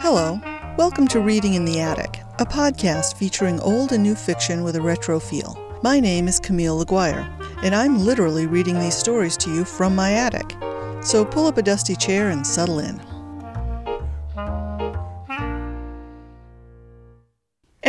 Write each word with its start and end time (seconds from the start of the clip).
Hello. 0.00 0.40
Welcome 0.76 1.06
to 1.08 1.20
Reading 1.20 1.54
in 1.54 1.64
the 1.64 1.78
Attic, 1.80 2.20
a 2.40 2.44
podcast 2.44 3.14
featuring 3.14 3.60
old 3.60 3.92
and 3.92 4.02
new 4.02 4.16
fiction 4.16 4.64
with 4.64 4.74
a 4.74 4.80
retro 4.80 5.20
feel. 5.20 5.56
My 5.84 6.00
name 6.00 6.26
is 6.26 6.40
Camille 6.40 6.78
Laguire, 6.78 7.28
and 7.62 7.76
I'm 7.76 8.00
literally 8.00 8.46
reading 8.46 8.80
these 8.80 8.96
stories 8.96 9.36
to 9.36 9.54
you 9.54 9.64
from 9.64 9.94
my 9.94 10.12
attic. 10.14 10.56
So 11.00 11.24
pull 11.24 11.46
up 11.46 11.58
a 11.58 11.62
dusty 11.62 11.94
chair 11.94 12.30
and 12.30 12.44
settle 12.44 12.80
in. 12.80 13.00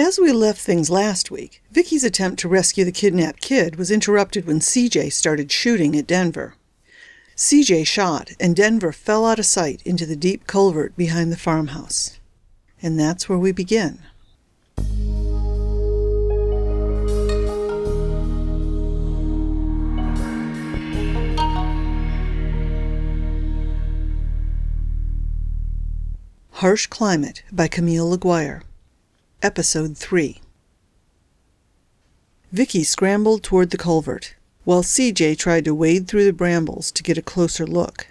As 0.06 0.20
we 0.20 0.32
left 0.32 0.62
things 0.62 0.92
last 0.92 1.32
week, 1.32 1.64
Vicky's 1.72 2.04
attempt 2.04 2.40
to 2.42 2.48
rescue 2.48 2.86
the 2.86 2.92
kidnapped 2.92 3.42
kid 3.42 3.76
was 3.78 3.90
interrupted 3.90 4.46
when 4.46 4.60
CJ 4.60 5.12
started 5.12 5.52
shooting 5.52 5.96
at 5.96 6.06
Denver. 6.06 6.54
CJ 7.36 7.88
shot, 7.88 8.30
and 8.40 8.56
Denver 8.56 8.92
fell 8.92 9.26
out 9.26 9.40
of 9.40 9.48
sight 9.48 9.82
into 9.84 10.06
the 10.06 10.16
deep 10.16 10.46
culvert 10.46 10.96
behind 10.96 11.32
the 11.32 11.36
farmhouse. 11.36 12.20
And 12.84 13.00
that's 13.00 13.28
where 13.28 13.40
we 13.40 13.52
begin. 13.52 14.04
Harsh 26.52 26.86
Climate 26.86 27.42
by 27.52 27.68
Camille 27.68 28.08
Laguire. 28.08 28.62
Episode 29.42 29.98
3 29.98 30.42
Vicky 32.52 32.84
scrambled 32.84 33.44
toward 33.44 33.70
the 33.70 33.78
culvert, 33.78 34.34
while 34.64 34.82
CJ 34.82 35.38
tried 35.38 35.66
to 35.66 35.76
wade 35.76 36.08
through 36.08 36.24
the 36.24 36.34
brambles 36.34 36.90
to 36.94 37.04
get 37.04 37.18
a 37.18 37.22
closer 37.22 37.68
look. 37.68 38.08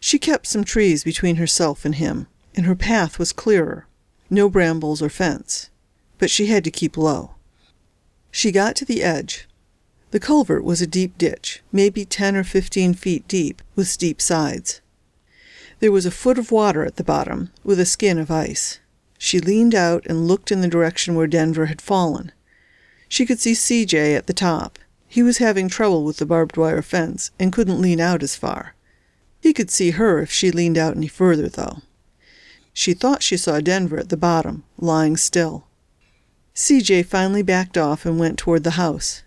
She 0.00 0.18
kept 0.18 0.46
some 0.46 0.64
trees 0.64 1.02
between 1.04 1.36
herself 1.36 1.84
and 1.84 1.96
him, 1.96 2.28
and 2.54 2.66
her 2.66 2.76
path 2.76 3.18
was 3.18 3.32
clearer, 3.32 3.86
no 4.30 4.48
brambles 4.48 5.02
or 5.02 5.08
fence, 5.08 5.70
but 6.18 6.30
she 6.30 6.46
had 6.46 6.62
to 6.64 6.70
keep 6.70 6.96
low. 6.96 7.32
She 8.30 8.52
got 8.52 8.76
to 8.76 8.84
the 8.84 9.02
edge. 9.02 9.48
The 10.12 10.20
culvert 10.20 10.64
was 10.64 10.80
a 10.80 10.86
deep 10.86 11.18
ditch, 11.18 11.62
maybe 11.72 12.04
ten 12.04 12.36
or 12.36 12.44
fifteen 12.44 12.94
feet 12.94 13.26
deep, 13.26 13.60
with 13.74 13.88
steep 13.88 14.20
sides. 14.20 14.80
There 15.80 15.92
was 15.92 16.06
a 16.06 16.12
foot 16.12 16.38
of 16.38 16.52
water 16.52 16.84
at 16.84 16.96
the 16.96 17.04
bottom, 17.04 17.50
with 17.64 17.80
a 17.80 17.84
skin 17.84 18.18
of 18.18 18.30
ice. 18.30 18.78
She 19.24 19.38
leaned 19.38 19.72
out 19.72 20.04
and 20.06 20.26
looked 20.26 20.50
in 20.50 20.62
the 20.62 20.66
direction 20.68 21.14
where 21.14 21.28
Denver 21.28 21.66
had 21.66 21.80
fallen. 21.80 22.32
She 23.08 23.24
could 23.24 23.38
see 23.38 23.52
CJ 23.52 24.16
at 24.16 24.26
the 24.26 24.32
top. 24.32 24.80
He 25.06 25.22
was 25.22 25.38
having 25.38 25.68
trouble 25.68 26.02
with 26.02 26.16
the 26.16 26.26
barbed 26.26 26.56
wire 26.56 26.82
fence 26.82 27.30
and 27.38 27.52
couldn't 27.52 27.80
lean 27.80 28.00
out 28.00 28.24
as 28.24 28.34
far. 28.34 28.74
He 29.40 29.52
could 29.52 29.70
see 29.70 29.92
her 29.92 30.18
if 30.18 30.32
she 30.32 30.50
leaned 30.50 30.76
out 30.76 30.96
any 30.96 31.06
further, 31.06 31.48
though. 31.48 31.82
She 32.72 32.94
thought 32.94 33.22
she 33.22 33.36
saw 33.36 33.60
Denver 33.60 33.96
at 33.96 34.08
the 34.08 34.16
bottom, 34.16 34.64
lying 34.76 35.16
still. 35.16 35.68
CJ 36.56 37.06
finally 37.06 37.42
backed 37.42 37.78
off 37.78 38.04
and 38.04 38.18
went 38.18 38.40
toward 38.40 38.64
the 38.64 38.72
house. 38.72 39.22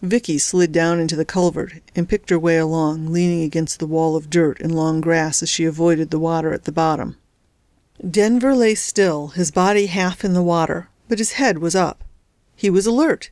Vicky 0.00 0.38
slid 0.38 0.70
down 0.70 1.00
into 1.00 1.16
the 1.16 1.24
culvert 1.24 1.72
and 1.96 2.08
picked 2.08 2.30
her 2.30 2.38
way 2.38 2.56
along, 2.56 3.12
leaning 3.12 3.42
against 3.42 3.80
the 3.80 3.88
wall 3.88 4.14
of 4.14 4.30
dirt 4.30 4.60
and 4.60 4.72
long 4.72 5.00
grass 5.00 5.42
as 5.42 5.48
she 5.48 5.64
avoided 5.64 6.10
the 6.10 6.20
water 6.20 6.52
at 6.52 6.66
the 6.66 6.72
bottom. 6.72 7.16
Denver 8.08 8.54
lay 8.54 8.74
still, 8.74 9.28
his 9.28 9.50
body 9.50 9.86
half 9.86 10.24
in 10.24 10.32
the 10.32 10.42
water, 10.42 10.88
but 11.08 11.18
his 11.18 11.32
head 11.32 11.58
was 11.58 11.74
up. 11.74 12.02
He 12.56 12.70
was 12.70 12.86
alert. 12.86 13.30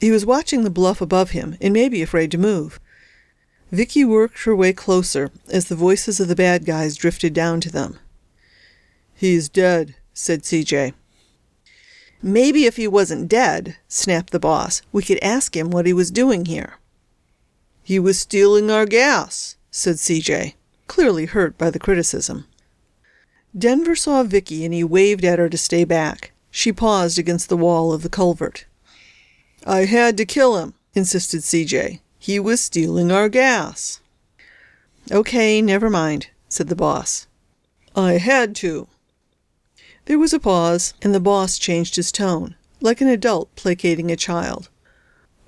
He 0.00 0.10
was 0.10 0.26
watching 0.26 0.62
the 0.62 0.70
bluff 0.70 1.00
above 1.00 1.30
him 1.30 1.56
and 1.60 1.72
maybe 1.72 2.02
afraid 2.02 2.30
to 2.32 2.38
move. 2.38 2.78
Vicky 3.72 4.04
worked 4.04 4.44
her 4.44 4.54
way 4.54 4.72
closer 4.72 5.30
as 5.50 5.66
the 5.66 5.74
voices 5.74 6.20
of 6.20 6.28
the 6.28 6.36
bad 6.36 6.64
guys 6.64 6.96
drifted 6.96 7.32
down 7.32 7.60
to 7.62 7.70
them. 7.70 7.98
He's 9.14 9.48
dead, 9.48 9.94
said 10.12 10.42
CJ. 10.42 10.94
Maybe 12.22 12.66
if 12.66 12.76
he 12.76 12.88
wasn't 12.88 13.28
dead, 13.28 13.76
snapped 13.86 14.30
the 14.30 14.40
boss, 14.40 14.82
we 14.92 15.02
could 15.02 15.18
ask 15.22 15.56
him 15.56 15.70
what 15.70 15.86
he 15.86 15.92
was 15.92 16.10
doing 16.10 16.44
here. 16.44 16.78
He 17.82 17.98
was 17.98 18.18
stealing 18.18 18.70
our 18.70 18.86
gas, 18.86 19.56
said 19.70 19.96
CJ, 19.96 20.54
clearly 20.88 21.26
hurt 21.26 21.56
by 21.56 21.70
the 21.70 21.78
criticism. 21.78 22.46
Denver 23.58 23.96
saw 23.96 24.22
Vicky 24.22 24.64
and 24.64 24.72
he 24.72 24.84
waved 24.84 25.24
at 25.24 25.38
her 25.38 25.48
to 25.48 25.58
stay 25.58 25.84
back. 25.84 26.32
She 26.50 26.72
paused 26.72 27.18
against 27.18 27.48
the 27.48 27.56
wall 27.56 27.92
of 27.92 28.02
the 28.02 28.08
culvert. 28.08 28.66
I 29.66 29.86
had 29.86 30.16
to 30.18 30.24
kill 30.24 30.56
him, 30.58 30.74
insisted 30.94 31.40
CJ. 31.40 32.00
He 32.18 32.38
was 32.38 32.60
stealing 32.60 33.10
our 33.10 33.28
gas. 33.28 34.00
Okay, 35.10 35.60
never 35.60 35.90
mind, 35.90 36.28
said 36.48 36.68
the 36.68 36.76
boss. 36.76 37.26
I 37.96 38.18
had 38.18 38.54
to, 38.56 38.88
there 40.08 40.18
was 40.18 40.32
a 40.32 40.40
pause, 40.40 40.94
and 41.02 41.14
the 41.14 41.20
boss 41.20 41.58
changed 41.58 41.96
his 41.96 42.10
tone, 42.10 42.54
like 42.80 43.02
an 43.02 43.08
adult 43.08 43.54
placating 43.56 44.10
a 44.10 44.16
child. 44.16 44.70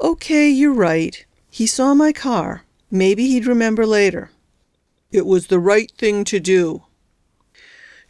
Okay, 0.03 0.50
you're 0.50 0.75
right. 0.75 1.25
He 1.48 1.66
saw 1.66 1.94
my 1.94 2.12
car. 2.12 2.65
Maybe 2.91 3.28
he'd 3.28 3.47
remember 3.47 3.87
later. 3.87 4.31
It 5.10 5.25
was 5.25 5.47
the 5.47 5.59
right 5.59 5.91
thing 5.97 6.25
to 6.25 6.38
do. 6.38 6.82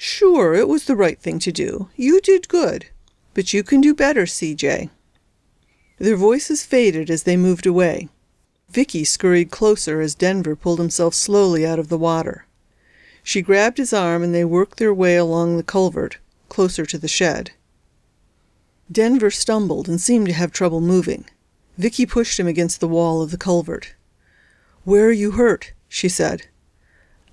Sure, 0.03 0.55
it 0.55 0.67
was 0.67 0.87
the 0.87 0.97
right 0.97 1.21
thing 1.21 1.39
to 1.39 1.53
do. 1.53 1.91
You 1.95 2.23
did 2.23 2.49
good. 2.49 2.87
But 3.35 3.53
you 3.53 3.63
can 3.63 3.83
do 3.83 3.95
better, 3.95 4.23
CJ. 4.23 4.89
Their 5.99 6.17
voices 6.17 6.65
faded 6.65 7.11
as 7.11 7.25
they 7.25 7.37
moved 7.37 7.67
away. 7.67 8.09
Vicky 8.71 9.05
scurried 9.05 9.51
closer 9.51 10.01
as 10.01 10.15
Denver 10.15 10.57
pulled 10.57 10.79
himself 10.79 11.13
slowly 11.13 11.67
out 11.67 11.79
of 11.79 11.91
the 11.91 11.99
water. 11.99 12.47
She 13.23 13.43
grabbed 13.43 13.77
his 13.77 13.93
arm 13.93 14.23
and 14.23 14.35
they 14.35 14.43
worked 14.43 14.79
their 14.79 14.95
way 14.95 15.17
along 15.17 15.59
the 15.59 15.63
culvert, 15.63 16.17
closer 16.49 16.87
to 16.87 16.97
the 16.97 17.07
shed. 17.07 17.51
Denver 18.91 19.31
stumbled 19.31 19.87
and 19.87 20.01
seemed 20.01 20.29
to 20.29 20.33
have 20.33 20.51
trouble 20.51 20.81
moving. 20.81 21.27
Vicky 21.77 22.07
pushed 22.07 22.41
him 22.41 22.47
against 22.47 22.81
the 22.81 22.89
wall 22.89 23.21
of 23.21 23.33
the 23.33 23.37
culvert. 23.37 23.95
Where 24.85 25.09
are 25.09 25.13
you 25.13 25.33
hurt? 25.33 25.75
she 25.91 26.09
said. 26.09 26.47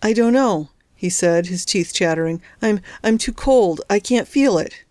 I 0.04 0.12
don't 0.12 0.34
know, 0.34 0.72
he 0.98 1.10
said, 1.10 1.46
his 1.46 1.64
teeth 1.64 1.94
chattering. 1.94 2.42
I'm 2.62 2.82
I'm 3.04 3.18
too 3.18 3.32
cold. 3.32 3.82
I 3.90 4.00
can't 4.00 4.28
feel 4.28 4.58
it. 4.58 4.84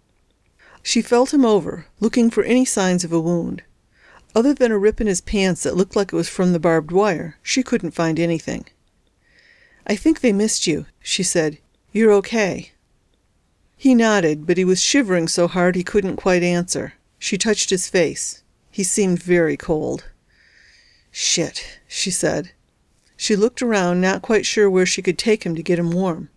She 0.83 1.03
felt 1.03 1.35
him 1.35 1.45
over, 1.45 1.87
looking 1.99 2.31
for 2.31 2.45
any 2.45 2.65
signs 2.65 3.03
of 3.03 3.13
a 3.13 3.21
wound. 3.21 3.65
Other 4.35 4.55
than 4.55 4.71
a 4.71 4.79
rip 4.79 5.01
in 5.01 5.09
his 5.09 5.21
pants 5.21 5.65
that 5.65 5.77
looked 5.77 5.97
like 5.97 6.13
it 6.13 6.17
was 6.17 6.29
from 6.29 6.53
the 6.53 6.61
barbed 6.61 6.93
wire, 6.93 7.37
she 7.43 7.65
couldn't 7.65 7.91
find 7.91 8.21
anything. 8.21 8.67
I 9.85 9.97
think 9.97 10.21
they 10.21 10.33
missed 10.33 10.67
you, 10.67 10.87
she 11.01 11.25
said. 11.25 11.59
You're 11.91 12.13
okay. 12.13 12.71
He 13.77 13.95
nodded, 13.95 14.47
but 14.47 14.59
he 14.59 14.65
was 14.65 14.81
shivering 14.81 15.27
so 15.27 15.49
hard 15.49 15.75
he 15.75 15.83
couldn't 15.83 16.17
quite 16.17 16.43
answer. 16.43 16.95
She 17.19 17.37
touched 17.37 17.71
his 17.71 17.89
face. 17.89 18.43
He 18.71 18.85
seemed 18.85 19.23
very 19.23 19.57
cold. 19.57 20.05
Shit, 21.11 21.81
she 21.89 22.11
said. 22.11 22.53
She 23.17 23.37
looked 23.37 23.63
around, 23.63 24.01
not 24.01 24.23
quite 24.23 24.45
sure 24.45 24.69
where 24.69 24.87
she 24.87 25.03
could 25.03 25.19
take 25.19 25.45
him 25.45 25.55
to 25.55 25.63
get 25.63 25.79
him 25.79 25.91
warm. 25.91 26.29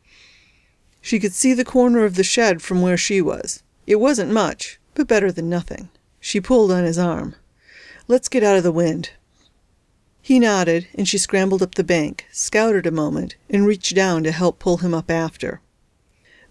She 1.02 1.20
could 1.20 1.34
see 1.34 1.54
the 1.54 1.66
corner 1.66 2.06
of 2.06 2.16
the 2.16 2.24
shed 2.24 2.62
from 2.62 2.82
where 2.82 2.98
she 2.98 3.22
was. 3.22 3.64
It 3.86 4.00
wasn't 4.00 4.32
much, 4.32 4.80
but 4.96 5.08
better 5.08 5.32
than 5.32 5.50
nothing. 5.50 5.90
She 6.20 6.42
pulled 6.42 6.72
on 6.72 6.84
his 6.84 6.98
arm. 6.98 7.36
Let's 8.08 8.30
get 8.30 8.44
out 8.44 8.58
of 8.58 8.64
the 8.64 8.72
wind. 8.72 9.12
He 10.22 10.40
nodded, 10.40 10.88
and 10.96 11.08
she 11.08 11.18
scrambled 11.18 11.62
up 11.64 11.76
the 11.76 11.84
bank, 11.84 12.28
scouted 12.32 12.86
a 12.86 12.92
moment, 12.92 13.36
and 13.50 13.66
reached 13.66 13.96
down 13.96 14.24
to 14.24 14.32
help 14.32 14.60
pull 14.60 14.78
him 14.78 14.94
up 14.94 15.10
after. 15.10 15.62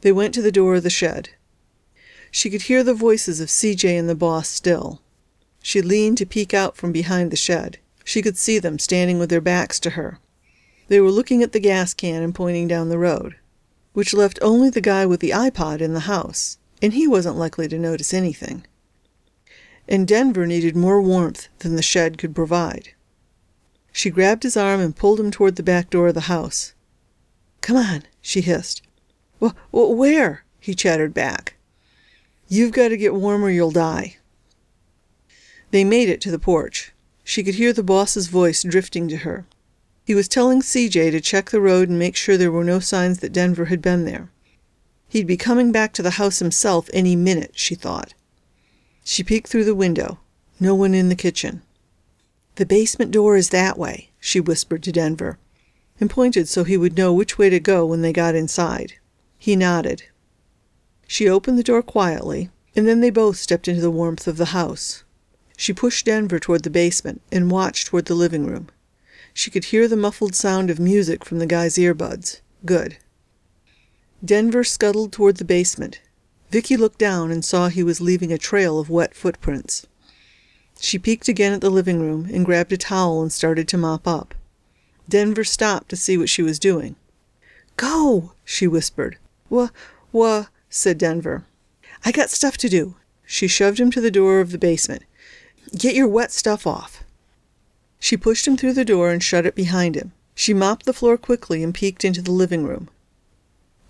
They 0.00 0.12
went 0.12 0.34
to 0.34 0.42
the 0.42 0.52
door 0.52 0.76
of 0.76 0.82
the 0.82 0.90
shed. 0.90 1.30
She 2.30 2.50
could 2.50 2.62
hear 2.62 2.82
the 2.82 2.94
voices 2.94 3.40
of 3.40 3.48
CJ 3.48 3.98
and 3.98 4.08
the 4.08 4.14
boss 4.14 4.48
still. 4.48 5.00
She 5.62 5.82
leaned 5.82 6.18
to 6.18 6.26
peek 6.26 6.54
out 6.54 6.76
from 6.76 6.92
behind 6.92 7.30
the 7.30 7.36
shed. 7.36 7.78
She 8.08 8.22
could 8.22 8.38
see 8.38 8.58
them 8.58 8.78
standing 8.78 9.18
with 9.18 9.28
their 9.28 9.42
backs 9.42 9.78
to 9.80 9.90
her. 9.90 10.18
They 10.86 10.98
were 10.98 11.10
looking 11.10 11.42
at 11.42 11.52
the 11.52 11.60
gas 11.60 11.92
can 11.92 12.22
and 12.22 12.34
pointing 12.34 12.66
down 12.66 12.88
the 12.88 12.96
road, 12.96 13.36
which 13.92 14.14
left 14.14 14.38
only 14.40 14.70
the 14.70 14.80
guy 14.80 15.04
with 15.04 15.20
the 15.20 15.32
iPod 15.32 15.82
in 15.82 15.92
the 15.92 16.08
house, 16.08 16.56
and 16.80 16.94
he 16.94 17.06
wasn't 17.06 17.36
likely 17.36 17.68
to 17.68 17.78
notice 17.78 18.14
anything. 18.14 18.64
And 19.86 20.08
Denver 20.08 20.46
needed 20.46 20.74
more 20.74 21.02
warmth 21.02 21.48
than 21.58 21.76
the 21.76 21.82
shed 21.82 22.16
could 22.16 22.34
provide. 22.34 22.94
She 23.92 24.08
grabbed 24.08 24.42
his 24.42 24.56
arm 24.56 24.80
and 24.80 24.96
pulled 24.96 25.20
him 25.20 25.30
toward 25.30 25.56
the 25.56 25.62
back 25.62 25.90
door 25.90 26.08
of 26.08 26.14
the 26.14 26.32
house. 26.32 26.72
Come 27.60 27.76
on, 27.76 28.04
she 28.22 28.40
hissed. 28.40 28.80
Well, 29.38 29.54
where? 29.70 30.46
he 30.60 30.74
chattered 30.74 31.12
back. 31.12 31.56
You've 32.48 32.72
got 32.72 32.88
to 32.88 32.96
get 32.96 33.14
warm 33.14 33.44
or 33.44 33.50
you'll 33.50 33.70
die. 33.70 34.16
They 35.72 35.84
made 35.84 36.08
it 36.08 36.22
to 36.22 36.30
the 36.30 36.38
porch. 36.38 36.94
She 37.28 37.42
could 37.42 37.56
hear 37.56 37.74
the 37.74 37.82
boss's 37.82 38.28
voice 38.28 38.62
drifting 38.62 39.06
to 39.08 39.18
her. 39.18 39.44
He 40.02 40.14
was 40.14 40.28
telling 40.28 40.62
CJ 40.62 41.10
to 41.10 41.20
check 41.20 41.50
the 41.50 41.60
road 41.60 41.90
and 41.90 41.98
make 41.98 42.16
sure 42.16 42.38
there 42.38 42.50
were 42.50 42.64
no 42.64 42.80
signs 42.80 43.18
that 43.18 43.34
Denver 43.34 43.66
had 43.66 43.82
been 43.82 44.06
there. 44.06 44.30
He'd 45.10 45.26
be 45.26 45.36
coming 45.36 45.70
back 45.70 45.92
to 45.92 46.02
the 46.02 46.12
house 46.12 46.38
himself 46.38 46.88
any 46.90 47.16
minute, 47.16 47.50
she 47.52 47.74
thought. 47.74 48.14
She 49.04 49.22
peeked 49.22 49.46
through 49.46 49.66
the 49.66 49.74
window. 49.74 50.20
No 50.58 50.74
one 50.74 50.94
in 50.94 51.10
the 51.10 51.14
kitchen. 51.14 51.60
The 52.54 52.64
basement 52.64 53.10
door 53.10 53.36
is 53.36 53.50
that 53.50 53.76
way, 53.78 54.08
she 54.18 54.40
whispered 54.40 54.82
to 54.84 54.90
Denver, 54.90 55.38
and 56.00 56.08
pointed 56.08 56.48
so 56.48 56.64
he 56.64 56.78
would 56.78 56.96
know 56.96 57.12
which 57.12 57.36
way 57.36 57.50
to 57.50 57.60
go 57.60 57.84
when 57.84 58.00
they 58.00 58.14
got 58.14 58.36
inside. 58.36 58.94
He 59.36 59.54
nodded. 59.54 60.04
She 61.06 61.28
opened 61.28 61.58
the 61.58 61.62
door 61.62 61.82
quietly, 61.82 62.48
and 62.74 62.88
then 62.88 63.00
they 63.00 63.10
both 63.10 63.36
stepped 63.36 63.68
into 63.68 63.82
the 63.82 63.90
warmth 63.90 64.26
of 64.26 64.38
the 64.38 64.56
house. 64.56 65.04
She 65.60 65.72
pushed 65.72 66.06
Denver 66.06 66.38
toward 66.38 66.62
the 66.62 66.70
basement 66.70 67.20
and 67.32 67.50
watched 67.50 67.88
toward 67.88 68.04
the 68.04 68.14
living 68.14 68.46
room. 68.46 68.68
She 69.34 69.50
could 69.50 69.64
hear 69.66 69.88
the 69.88 69.96
muffled 69.96 70.36
sound 70.36 70.70
of 70.70 70.78
music 70.78 71.24
from 71.24 71.40
the 71.40 71.46
guy's 71.46 71.74
earbuds. 71.74 72.40
Good. 72.64 72.98
Denver 74.24 74.62
scuttled 74.62 75.12
toward 75.12 75.38
the 75.38 75.44
basement. 75.44 76.00
Vicky 76.50 76.76
looked 76.76 77.00
down 77.00 77.32
and 77.32 77.44
saw 77.44 77.66
he 77.66 77.82
was 77.82 78.00
leaving 78.00 78.32
a 78.32 78.38
trail 78.38 78.78
of 78.78 78.88
wet 78.88 79.16
footprints. 79.16 79.84
She 80.78 80.96
peeked 80.96 81.26
again 81.26 81.52
at 81.52 81.60
the 81.60 81.70
living 81.70 81.98
room 81.98 82.28
and 82.32 82.46
grabbed 82.46 82.72
a 82.72 82.76
towel 82.76 83.20
and 83.20 83.32
started 83.32 83.66
to 83.66 83.76
mop 83.76 84.06
up. 84.06 84.36
Denver 85.08 85.42
stopped 85.42 85.88
to 85.88 85.96
see 85.96 86.16
what 86.16 86.28
she 86.28 86.40
was 86.40 86.60
doing. 86.60 86.94
Go, 87.76 88.32
she 88.44 88.68
whispered. 88.68 89.18
Wha, 89.50 89.70
wha, 90.12 90.46
said 90.70 90.98
Denver. 90.98 91.44
I 92.04 92.12
got 92.12 92.30
stuff 92.30 92.56
to 92.58 92.68
do. 92.68 92.94
She 93.26 93.48
shoved 93.48 93.80
him 93.80 93.90
to 93.90 94.00
the 94.00 94.12
door 94.12 94.38
of 94.38 94.52
the 94.52 94.58
basement. 94.58 95.02
Get 95.76 95.94
your 95.94 96.08
wet 96.08 96.32
stuff 96.32 96.66
off. 96.66 97.04
She 97.98 98.16
pushed 98.16 98.46
him 98.46 98.56
through 98.56 98.74
the 98.74 98.84
door 98.84 99.10
and 99.10 99.22
shut 99.22 99.46
it 99.46 99.54
behind 99.54 99.94
him. 99.96 100.12
She 100.34 100.54
mopped 100.54 100.86
the 100.86 100.92
floor 100.92 101.16
quickly 101.16 101.62
and 101.62 101.74
peeked 101.74 102.04
into 102.04 102.22
the 102.22 102.30
living 102.30 102.64
room. 102.64 102.88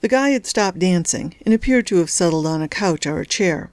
The 0.01 0.09
guy 0.09 0.31
had 0.31 0.47
stopped 0.47 0.79
dancing 0.79 1.35
and 1.45 1.53
appeared 1.53 1.87
to 1.89 1.97
have 1.97 2.11
settled 2.11 2.47
on 2.47 2.63
a 2.63 2.69
couch 2.69 3.07
or 3.07 3.21
a 3.21 3.27
chair. 3.27 3.71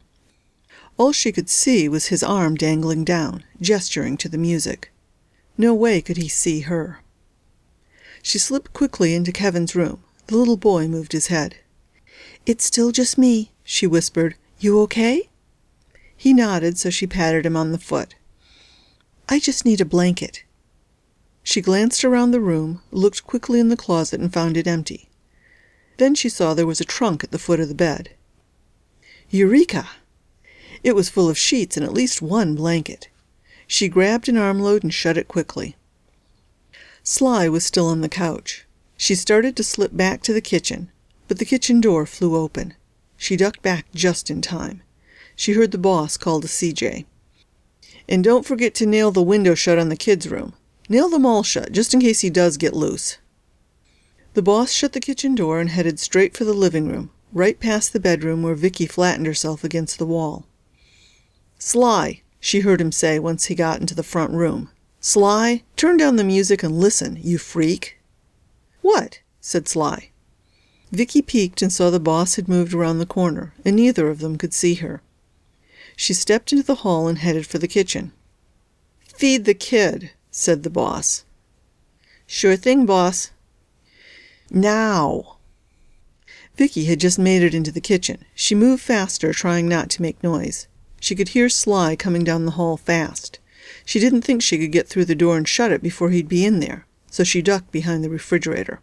All 0.98 1.12
she 1.12 1.32
could 1.32 1.50
see 1.50 1.88
was 1.88 2.08
his 2.08 2.24
arm 2.24 2.56
dangling 2.56 3.04
down, 3.04 3.44
gesturing 3.62 4.18
to 4.18 4.30
the 4.30 4.38
music. 4.38 4.92
No 5.58 5.74
way 5.74 6.02
could 6.02 6.18
he 6.18 6.28
see 6.28 6.62
her. 6.62 7.00
She 8.22 8.40
slipped 8.40 8.74
quickly 8.74 9.14
into 9.14 9.32
Kevin's 9.32 9.76
room. 9.76 10.04
The 10.28 10.36
little 10.38 10.58
boy 10.58 10.88
moved 10.88 11.12
his 11.12 11.28
head. 11.28 11.58
It's 12.46 12.66
still 12.66 12.92
just 12.92 13.18
me, 13.18 13.52
she 13.64 13.88
whispered. 13.88 14.36
You 14.60 14.80
okay? 14.82 15.30
He 16.18 16.34
nodded, 16.34 16.78
so 16.78 16.90
she 16.90 17.08
patted 17.08 17.46
him 17.46 17.58
on 17.58 17.72
the 17.72 17.78
foot. 17.78 18.16
I 19.28 19.40
just 19.40 19.66
need 19.66 19.82
a 19.82 19.86
blanket. 19.86 20.44
She 21.44 21.62
glanced 21.62 22.04
around 22.04 22.32
the 22.32 22.40
room, 22.40 22.82
looked 22.92 23.26
quickly 23.26 23.60
in 23.60 23.70
the 23.70 23.78
closet, 23.78 24.20
and 24.20 24.34
found 24.34 24.58
it 24.58 24.68
empty. 24.68 25.10
Then 25.98 26.16
she 26.16 26.30
saw 26.30 26.54
there 26.54 26.66
was 26.66 26.82
a 26.82 26.86
trunk 26.86 27.24
at 27.24 27.32
the 27.32 27.40
foot 27.40 27.60
of 27.60 27.70
the 27.70 27.76
bed. 27.76 28.10
Eureka! 29.30 29.88
It 30.84 30.96
was 30.96 31.10
full 31.10 31.30
of 31.30 31.38
sheets 31.38 31.78
and 31.78 31.86
at 31.86 31.94
least 31.94 32.22
one 32.22 32.56
blanket. 32.56 33.10
She 33.68 33.88
grabbed 33.88 34.30
an 34.30 34.38
armload 34.38 34.84
and 34.84 34.94
shut 34.94 35.18
it 35.18 35.28
quickly. 35.28 35.76
Sly 37.04 37.50
was 37.50 37.66
still 37.66 37.88
on 37.88 38.02
the 38.02 38.10
couch. 38.10 38.66
She 38.98 39.16
started 39.16 39.56
to 39.56 39.64
slip 39.64 39.96
back 39.96 40.22
to 40.24 40.34
the 40.34 40.42
kitchen, 40.42 40.92
but 41.28 41.40
the 41.40 41.46
kitchen 41.46 41.82
door 41.82 42.06
flew 42.06 42.36
open. 42.36 42.74
She 43.18 43.36
ducked 43.36 43.62
back 43.62 43.86
just 43.94 44.30
in 44.30 44.42
time. 44.42 44.82
She 45.36 45.54
heard 45.54 45.72
the 45.72 45.78
boss 45.78 46.18
call 46.18 46.42
to 46.42 46.48
CJ. 46.48 47.06
And 48.08 48.24
don't 48.24 48.46
forget 48.46 48.74
to 48.76 48.86
nail 48.86 49.12
the 49.12 49.22
window 49.22 49.56
shut 49.56 49.80
on 49.80 49.90
the 49.90 49.96
kids' 49.96 50.30
room. 50.30 50.54
Nail 50.88 51.10
them 51.10 51.26
all 51.26 51.44
shut, 51.44 51.72
just 51.72 51.94
in 51.94 52.00
case 52.00 52.22
he 52.22 52.30
does 52.30 52.58
get 52.58 52.76
loose. 52.76 53.18
The 54.34 54.42
boss 54.42 54.72
shut 54.72 54.94
the 54.94 55.00
kitchen 55.00 55.34
door 55.34 55.60
and 55.60 55.70
headed 55.70 56.00
straight 56.00 56.36
for 56.36 56.44
the 56.44 56.54
living 56.54 56.88
room, 56.88 57.10
right 57.34 57.60
past 57.60 57.94
the 57.94 58.00
bedroom 58.00 58.44
where 58.44 58.54
Vicky 58.54 58.86
flattened 58.86 59.26
herself 59.26 59.64
against 59.64 59.98
the 59.98 60.06
wall. 60.06 60.46
Sly, 61.58 62.22
she 62.40 62.60
heard 62.60 62.82
him 62.82 62.92
say 62.92 63.18
once 63.18 63.46
he 63.46 63.56
got 63.56 63.80
into 63.80 63.96
the 63.96 64.04
front 64.04 64.32
room. 64.32 64.70
Sly, 65.00 65.64
turn 65.76 65.98
down 65.98 66.16
the 66.16 66.24
music 66.24 66.64
and 66.64 66.80
listen, 66.80 67.18
you 67.22 67.38
freak. 67.38 67.98
What? 68.82 69.22
said 69.40 69.68
Sly. 69.68 70.10
Vicky 70.92 71.22
peeked 71.22 71.62
and 71.62 71.72
saw 71.72 71.90
the 71.90 72.00
boss 72.00 72.36
had 72.36 72.48
moved 72.48 72.74
around 72.74 73.00
the 73.00 73.06
corner, 73.06 73.54
and 73.64 73.76
neither 73.76 74.10
of 74.10 74.20
them 74.20 74.38
could 74.38 74.54
see 74.54 74.76
her. 74.76 75.02
She 75.96 76.14
stepped 76.14 76.52
into 76.52 76.64
the 76.64 76.76
hall 76.76 77.08
and 77.08 77.18
headed 77.18 77.48
for 77.48 77.58
the 77.58 77.68
kitchen. 77.68 78.12
Feed 79.08 79.46
the 79.46 79.54
kid, 79.54 80.12
said 80.32 80.64
the 80.64 80.70
boss. 80.70 81.24
Sure 82.28 82.56
thing, 82.56 82.86
boss, 82.86 83.32
now! 84.50 85.38
Vicky 86.56 86.86
had 86.86 87.00
just 87.00 87.18
made 87.18 87.42
it 87.42 87.54
into 87.54 87.72
the 87.72 87.82
kitchen. 87.82 88.24
She 88.36 88.56
moved 88.56 88.82
faster, 88.82 89.34
trying 89.34 89.68
not 89.68 89.90
to 89.92 90.02
make 90.02 90.22
noise. 90.24 90.68
She 91.00 91.16
could 91.16 91.30
hear 91.30 91.50
Sly 91.50 91.96
coming 91.96 92.24
down 92.24 92.46
the 92.46 92.52
hall 92.52 92.78
fast. 92.78 93.40
She 93.86 94.00
didn't 94.00 94.22
think 94.22 94.42
she 94.42 94.58
could 94.58 94.72
get 94.72 94.88
through 94.88 95.06
the 95.06 95.16
door 95.16 95.38
and 95.38 95.48
shut 95.48 95.72
it 95.72 95.82
before 95.82 96.12
he'd 96.12 96.30
be 96.30 96.46
in 96.46 96.60
there, 96.60 96.86
so 97.10 97.24
she 97.24 97.42
ducked 97.42 97.72
behind 97.72 98.04
the 98.04 98.10
refrigerator. 98.10 98.80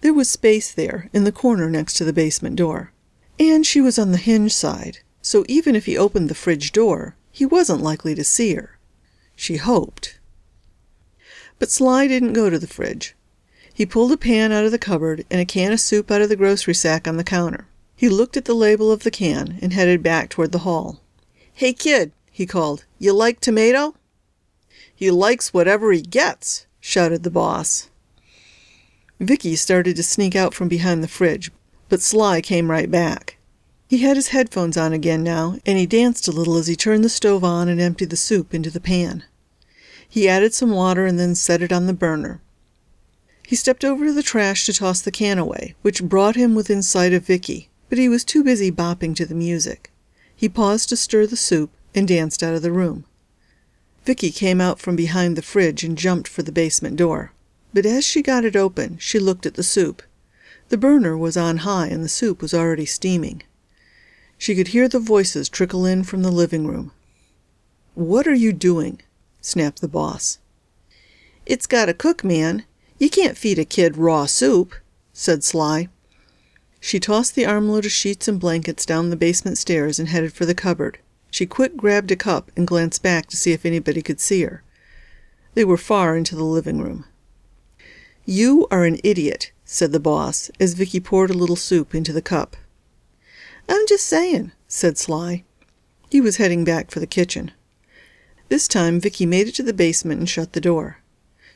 There 0.00 0.14
was 0.14 0.30
space 0.30 0.72
there, 0.72 1.10
in 1.12 1.24
the 1.24 1.32
corner 1.32 1.68
next 1.68 1.94
to 1.94 2.04
the 2.04 2.12
basement 2.12 2.56
door. 2.56 2.92
And 3.38 3.66
she 3.66 3.80
was 3.80 3.98
on 3.98 4.12
the 4.12 4.18
hinge 4.18 4.52
side, 4.54 5.00
so 5.22 5.44
even 5.48 5.76
if 5.76 5.86
he 5.86 5.96
opened 5.96 6.28
the 6.28 6.34
fridge 6.34 6.72
door, 6.72 7.16
he 7.30 7.46
wasn't 7.46 7.82
likely 7.82 8.14
to 8.14 8.24
see 8.24 8.54
her. 8.54 8.78
She 9.36 9.56
hoped. 9.56 10.18
But 11.58 11.70
Sly 11.70 12.06
didn't 12.06 12.32
go 12.32 12.50
to 12.50 12.58
the 12.58 12.66
fridge. 12.66 13.14
He 13.72 13.86
pulled 13.86 14.12
a 14.12 14.16
pan 14.16 14.52
out 14.52 14.64
of 14.64 14.72
the 14.72 14.78
cupboard 14.78 15.24
and 15.30 15.40
a 15.40 15.44
can 15.44 15.72
of 15.72 15.80
soup 15.80 16.10
out 16.10 16.22
of 16.22 16.28
the 16.28 16.36
grocery 16.36 16.74
sack 16.74 17.06
on 17.06 17.16
the 17.16 17.24
counter. 17.24 17.66
He 17.96 18.08
looked 18.08 18.36
at 18.36 18.46
the 18.46 18.54
label 18.54 18.90
of 18.90 19.02
the 19.02 19.10
can 19.10 19.58
and 19.60 19.72
headed 19.72 20.02
back 20.02 20.30
toward 20.30 20.52
the 20.52 20.60
hall. 20.60 21.00
Hey, 21.52 21.72
kid, 21.72 22.12
he 22.30 22.46
called, 22.46 22.84
you 22.98 23.12
like 23.12 23.40
tomato? 23.40 23.94
He 24.94 25.10
likes 25.10 25.52
whatever 25.52 25.92
he 25.92 26.02
gets, 26.02 26.66
shouted 26.80 27.22
the 27.22 27.30
boss. 27.30 27.90
Vicky 29.18 29.56
started 29.56 29.96
to 29.96 30.02
sneak 30.02 30.34
out 30.34 30.54
from 30.54 30.68
behind 30.68 31.02
the 31.02 31.08
fridge, 31.08 31.50
but 31.90 32.00
Sly 32.00 32.40
came 32.40 32.70
right 32.70 32.90
back. 32.90 33.36
He 33.90 33.98
had 33.98 34.14
his 34.14 34.28
headphones 34.28 34.76
on 34.76 34.92
again 34.92 35.24
now, 35.24 35.58
and 35.66 35.76
he 35.76 35.84
danced 35.84 36.28
a 36.28 36.30
little 36.30 36.56
as 36.56 36.68
he 36.68 36.76
turned 36.76 37.02
the 37.02 37.08
stove 37.08 37.42
on 37.42 37.68
and 37.68 37.80
emptied 37.80 38.10
the 38.10 38.16
soup 38.16 38.54
into 38.54 38.70
the 38.70 38.78
pan. 38.78 39.24
He 40.08 40.28
added 40.28 40.54
some 40.54 40.70
water 40.70 41.06
and 41.06 41.18
then 41.18 41.34
set 41.34 41.60
it 41.60 41.72
on 41.72 41.88
the 41.88 41.92
burner. 41.92 42.40
He 43.48 43.56
stepped 43.56 43.84
over 43.84 44.04
to 44.04 44.12
the 44.12 44.22
trash 44.22 44.64
to 44.66 44.72
toss 44.72 45.00
the 45.00 45.10
can 45.10 45.38
away, 45.38 45.74
which 45.82 46.04
brought 46.04 46.36
him 46.36 46.54
within 46.54 46.84
sight 46.84 47.12
of 47.12 47.26
Vicky, 47.26 47.68
but 47.88 47.98
he 47.98 48.08
was 48.08 48.22
too 48.22 48.44
busy 48.44 48.70
bopping 48.70 49.12
to 49.16 49.26
the 49.26 49.34
music. 49.34 49.90
He 50.36 50.48
paused 50.48 50.88
to 50.90 50.96
stir 50.96 51.26
the 51.26 51.36
soup 51.36 51.72
and 51.92 52.06
danced 52.06 52.44
out 52.44 52.54
of 52.54 52.62
the 52.62 52.70
room. 52.70 53.06
Vicky 54.04 54.30
came 54.30 54.60
out 54.60 54.78
from 54.78 54.94
behind 54.94 55.34
the 55.34 55.42
fridge 55.42 55.82
and 55.82 55.98
jumped 55.98 56.28
for 56.28 56.44
the 56.44 56.52
basement 56.52 56.94
door. 56.94 57.32
But 57.74 57.86
as 57.86 58.04
she 58.04 58.22
got 58.22 58.44
it 58.44 58.54
open, 58.54 58.98
she 58.98 59.18
looked 59.18 59.46
at 59.46 59.54
the 59.54 59.64
soup. 59.64 60.00
The 60.68 60.78
burner 60.78 61.18
was 61.18 61.36
on 61.36 61.56
high 61.66 61.88
and 61.88 62.04
the 62.04 62.08
soup 62.08 62.40
was 62.40 62.54
already 62.54 62.86
steaming. 62.86 63.42
She 64.40 64.54
could 64.54 64.68
hear 64.68 64.88
the 64.88 64.98
voices 64.98 65.50
trickle 65.50 65.84
in 65.84 66.02
from 66.02 66.22
the 66.22 66.30
living 66.30 66.66
room. 66.66 66.92
What 67.94 68.26
are 68.26 68.34
you 68.34 68.54
doing? 68.54 69.02
snapped 69.42 69.82
the 69.82 69.86
boss. 69.86 70.38
It's 71.44 71.66
got 71.66 71.86
to 71.86 71.92
cook, 71.92 72.24
man. 72.24 72.64
You 72.98 73.10
can't 73.10 73.36
feed 73.36 73.58
a 73.58 73.66
kid 73.66 73.98
raw 73.98 74.24
soup, 74.24 74.74
said 75.12 75.44
Sly. 75.44 75.88
She 76.80 76.98
tossed 76.98 77.34
the 77.34 77.44
armload 77.44 77.84
of 77.84 77.92
sheets 77.92 78.28
and 78.28 78.40
blankets 78.40 78.86
down 78.86 79.10
the 79.10 79.14
basement 79.16 79.58
stairs 79.58 79.98
and 79.98 80.08
headed 80.08 80.32
for 80.32 80.46
the 80.46 80.54
cupboard. 80.54 81.00
She 81.30 81.44
quick 81.44 81.76
grabbed 81.76 82.10
a 82.10 82.16
cup 82.16 82.50
and 82.56 82.66
glanced 82.66 83.02
back 83.02 83.26
to 83.26 83.36
see 83.36 83.52
if 83.52 83.66
anybody 83.66 84.00
could 84.00 84.20
see 84.20 84.40
her. 84.44 84.62
They 85.52 85.66
were 85.66 85.76
far 85.76 86.16
into 86.16 86.34
the 86.34 86.44
living 86.44 86.80
room. 86.80 87.04
You 88.24 88.66
are 88.70 88.86
an 88.86 89.00
idiot, 89.04 89.52
said 89.66 89.92
the 89.92 90.00
boss, 90.00 90.50
as 90.58 90.72
Vicky 90.72 90.98
poured 90.98 91.28
a 91.28 91.34
little 91.34 91.56
soup 91.56 91.94
into 91.94 92.14
the 92.14 92.22
cup. 92.22 92.56
I'm 93.70 93.86
just 93.86 94.06
saying, 94.06 94.52
said 94.68 94.98
Sly. 94.98 95.44
He 96.10 96.20
was 96.20 96.36
heading 96.36 96.64
back 96.64 96.90
for 96.90 97.00
the 97.00 97.06
kitchen. 97.06 97.52
This 98.48 98.66
time 98.66 99.00
Vicky 99.00 99.24
made 99.24 99.48
it 99.48 99.54
to 99.54 99.62
the 99.62 99.72
basement 99.72 100.18
and 100.18 100.28
shut 100.28 100.52
the 100.52 100.60
door. 100.60 100.98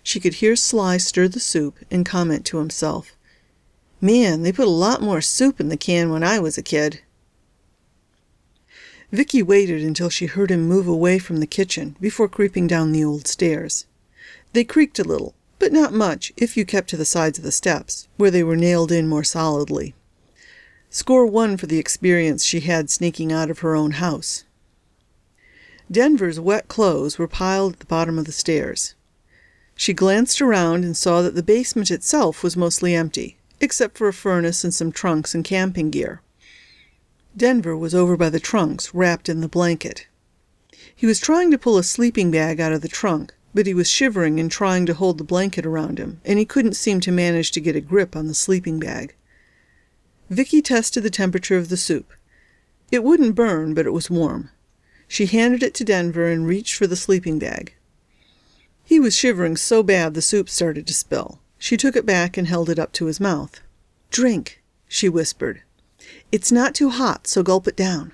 She 0.02 0.20
could 0.20 0.34
hear 0.34 0.54
Sly 0.54 0.96
stir 0.96 1.28
the 1.28 1.40
soup 1.40 1.76
and 1.90 2.06
comment 2.06 2.46
to 2.46 2.58
himself, 2.58 3.16
Man, 4.00 4.42
they 4.42 4.52
put 4.52 4.66
a 4.66 4.70
lot 4.70 5.00
more 5.00 5.22
soup 5.22 5.58
in 5.60 5.70
the 5.70 5.78
can 5.78 6.10
when 6.10 6.22
I 6.22 6.38
was 6.38 6.58
a 6.58 6.62
kid. 6.62 7.00
Vicky 9.10 9.42
waited 9.42 9.82
until 9.82 10.10
she 10.10 10.26
heard 10.26 10.50
him 10.50 10.68
move 10.68 10.86
away 10.86 11.18
from 11.18 11.38
the 11.40 11.46
kitchen 11.46 11.96
before 12.00 12.28
creeping 12.28 12.66
down 12.66 12.92
the 12.92 13.02
old 13.02 13.26
stairs. 13.26 13.86
They 14.52 14.62
creaked 14.62 14.98
a 14.98 15.04
little, 15.04 15.34
but 15.58 15.72
not 15.72 15.94
much 15.94 16.32
if 16.36 16.54
you 16.54 16.66
kept 16.66 16.90
to 16.90 16.96
the 16.96 17.04
sides 17.04 17.38
of 17.38 17.44
the 17.44 17.50
steps, 17.50 18.06
where 18.18 18.30
they 18.30 18.44
were 18.44 18.56
nailed 18.56 18.92
in 18.92 19.08
more 19.08 19.24
solidly. 19.24 19.94
Score 20.94 21.26
one 21.26 21.56
for 21.56 21.66
the 21.66 21.80
experience 21.80 22.44
she 22.44 22.60
had 22.60 22.88
sneaking 22.88 23.32
out 23.32 23.50
of 23.50 23.58
her 23.58 23.74
own 23.74 23.90
house. 23.98 24.44
Denver's 25.90 26.38
wet 26.38 26.68
clothes 26.68 27.18
were 27.18 27.26
piled 27.26 27.72
at 27.72 27.78
the 27.80 27.86
bottom 27.86 28.16
of 28.16 28.26
the 28.26 28.30
stairs. 28.30 28.94
She 29.74 29.92
glanced 29.92 30.40
around 30.40 30.84
and 30.84 30.96
saw 30.96 31.20
that 31.22 31.34
the 31.34 31.42
basement 31.42 31.90
itself 31.90 32.44
was 32.44 32.56
mostly 32.56 32.94
empty, 32.94 33.36
except 33.60 33.98
for 33.98 34.06
a 34.06 34.12
furnace 34.12 34.62
and 34.62 34.72
some 34.72 34.92
trunks 34.92 35.34
and 35.34 35.44
camping 35.44 35.90
gear. 35.90 36.20
Denver 37.36 37.76
was 37.76 37.92
over 37.92 38.16
by 38.16 38.30
the 38.30 38.38
trunks, 38.38 38.94
wrapped 38.94 39.28
in 39.28 39.40
the 39.40 39.48
blanket. 39.48 40.06
He 40.94 41.06
was 41.06 41.18
trying 41.18 41.50
to 41.50 41.58
pull 41.58 41.76
a 41.76 41.82
sleeping 41.82 42.30
bag 42.30 42.60
out 42.60 42.72
of 42.72 42.82
the 42.82 42.88
trunk, 42.88 43.34
but 43.52 43.66
he 43.66 43.74
was 43.74 43.90
shivering 43.90 44.38
and 44.38 44.48
trying 44.48 44.86
to 44.86 44.94
hold 44.94 45.18
the 45.18 45.24
blanket 45.24 45.66
around 45.66 45.98
him, 45.98 46.20
and 46.24 46.38
he 46.38 46.44
couldn't 46.44 46.74
seem 46.74 47.00
to 47.00 47.10
manage 47.10 47.50
to 47.50 47.60
get 47.60 47.74
a 47.74 47.80
grip 47.80 48.14
on 48.14 48.28
the 48.28 48.32
sleeping 48.32 48.78
bag. 48.78 49.16
Vicky 50.30 50.62
tested 50.62 51.02
the 51.02 51.10
temperature 51.10 51.58
of 51.58 51.68
the 51.68 51.76
soup. 51.76 52.12
It 52.90 53.04
wouldn't 53.04 53.34
burn, 53.34 53.74
but 53.74 53.86
it 53.86 53.92
was 53.92 54.10
warm. 54.10 54.50
She 55.06 55.26
handed 55.26 55.62
it 55.62 55.74
to 55.74 55.84
Denver 55.84 56.26
and 56.26 56.46
reached 56.46 56.74
for 56.76 56.86
the 56.86 56.96
sleeping 56.96 57.38
bag. 57.38 57.74
He 58.84 59.00
was 59.00 59.16
shivering 59.16 59.56
so 59.56 59.82
bad 59.82 60.14
the 60.14 60.22
soup 60.22 60.48
started 60.48 60.86
to 60.86 60.94
spill. 60.94 61.40
She 61.58 61.76
took 61.76 61.96
it 61.96 62.06
back 62.06 62.36
and 62.36 62.46
held 62.46 62.68
it 62.68 62.78
up 62.78 62.92
to 62.92 63.06
his 63.06 63.20
mouth. 63.20 63.60
Drink, 64.10 64.62
she 64.88 65.08
whispered. 65.08 65.62
It's 66.30 66.52
not 66.52 66.74
too 66.74 66.90
hot, 66.90 67.26
so 67.26 67.42
gulp 67.42 67.66
it 67.66 67.76
down. 67.76 68.12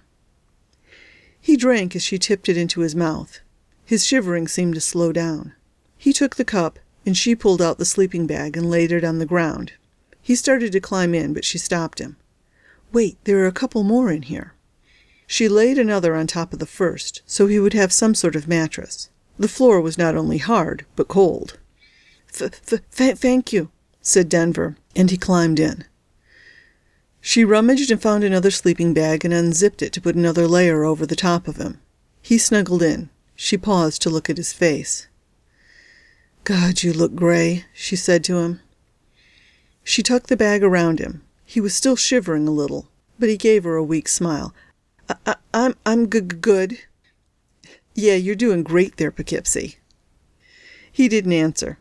He 1.40 1.57
drank 1.57 1.97
as 1.97 2.02
she 2.02 2.19
tipped 2.19 2.49
it 2.49 2.57
into 2.57 2.81
his 2.81 2.95
mouth. 2.95 3.40
His 3.85 4.07
shivering 4.07 4.47
seemed 4.47 4.75
to 4.75 4.81
slow 4.81 5.11
down. 5.12 5.55
He 5.97 6.12
took 6.12 6.37
the 6.37 6.45
cup, 6.45 6.79
and 7.05 7.17
she 7.17 7.35
pulled 7.35 7.62
out 7.62 7.79
the 7.79 7.85
sleeping 7.85 8.26
bag 8.26 8.57
and 8.57 8.71
laid 8.71 8.93
it 8.93 9.05
on 9.05 9.19
the 9.19 9.26
ground. 9.26 9.73
He 10.23 10.35
started 10.35 10.73
to 10.73 10.81
climb 10.81 11.15
in, 11.15 11.33
but 11.33 11.45
she 11.45 11.59
stopped 11.59 11.99
him. 11.99 12.17
Wait, 12.93 13.17
there 13.25 13.39
are 13.39 13.47
a 13.47 13.53
couple 13.53 13.83
more 13.83 14.11
in 14.11 14.23
here. 14.23 14.55
She 15.27 15.49
laid 15.49 15.79
another 15.79 16.15
on 16.15 16.27
top 16.27 16.53
of 16.53 16.59
the 16.59 16.67
first, 16.67 17.23
so 17.25 17.47
he 17.47 17.61
would 17.61 17.73
have 17.73 17.93
some 17.93 18.15
sort 18.15 18.35
of 18.35 18.49
mattress. 18.49 19.11
The 19.39 19.49
floor 19.49 19.81
was 19.81 19.97
not 19.97 20.17
only 20.17 20.39
hard, 20.39 20.85
but 20.97 21.09
cold. 21.09 21.59
"Thank 22.33 23.53
you," 23.53 23.71
said 24.03 24.29
Denver, 24.29 24.77
and 24.95 25.11
he 25.11 25.17
climbed 25.17 25.61
in. 25.61 25.85
She 27.21 27.45
rummaged 27.45 27.91
and 27.91 28.00
found 28.00 28.25
another 28.25 28.50
sleeping 28.50 28.93
bag 28.93 29.25
and 29.25 29.33
unzipped 29.33 29.83
it 29.83 29.93
to 29.93 30.00
put 30.00 30.17
another 30.17 30.49
layer 30.49 30.85
over 30.85 31.07
the 31.07 31.17
top 31.17 31.47
of 31.47 31.57
him. 31.57 31.81
He 32.23 32.39
snuggled 32.39 32.83
in. 32.83 33.11
She 33.37 33.57
paused 33.57 34.03
to 34.03 34.11
look 34.11 34.29
at 34.29 34.37
his 34.37 34.53
face. 34.53 35.07
God, 36.45 36.83
you 36.83 36.93
look 36.93 37.15
gray, 37.15 37.67
she 37.73 37.97
said 37.97 38.25
to 38.25 38.39
him. 38.39 38.61
She 39.85 40.03
tucked 40.03 40.29
the 40.29 40.37
bag 40.37 40.63
around 40.63 40.99
him. 40.99 41.23
He 41.45 41.61
was 41.61 41.75
still 41.75 41.97
shivering 41.97 42.47
a 42.47 42.53
little, 42.53 42.89
but 43.19 43.29
he 43.29 43.37
gave 43.37 43.65
her 43.65 43.77
a 43.77 43.85
weak 43.85 44.09
smile. 44.09 44.55
I, 45.27 45.37
I'm 45.53 45.75
I'm 45.85 46.09
g- 46.09 46.21
good. 46.21 46.79
Yeah, 47.95 48.15
you're 48.15 48.37
doing 48.37 48.63
great 48.63 48.97
there, 48.97 49.11
Poughkeepsie. 49.11 49.79
He 50.93 51.09
didn't 51.09 51.33
answer. 51.33 51.79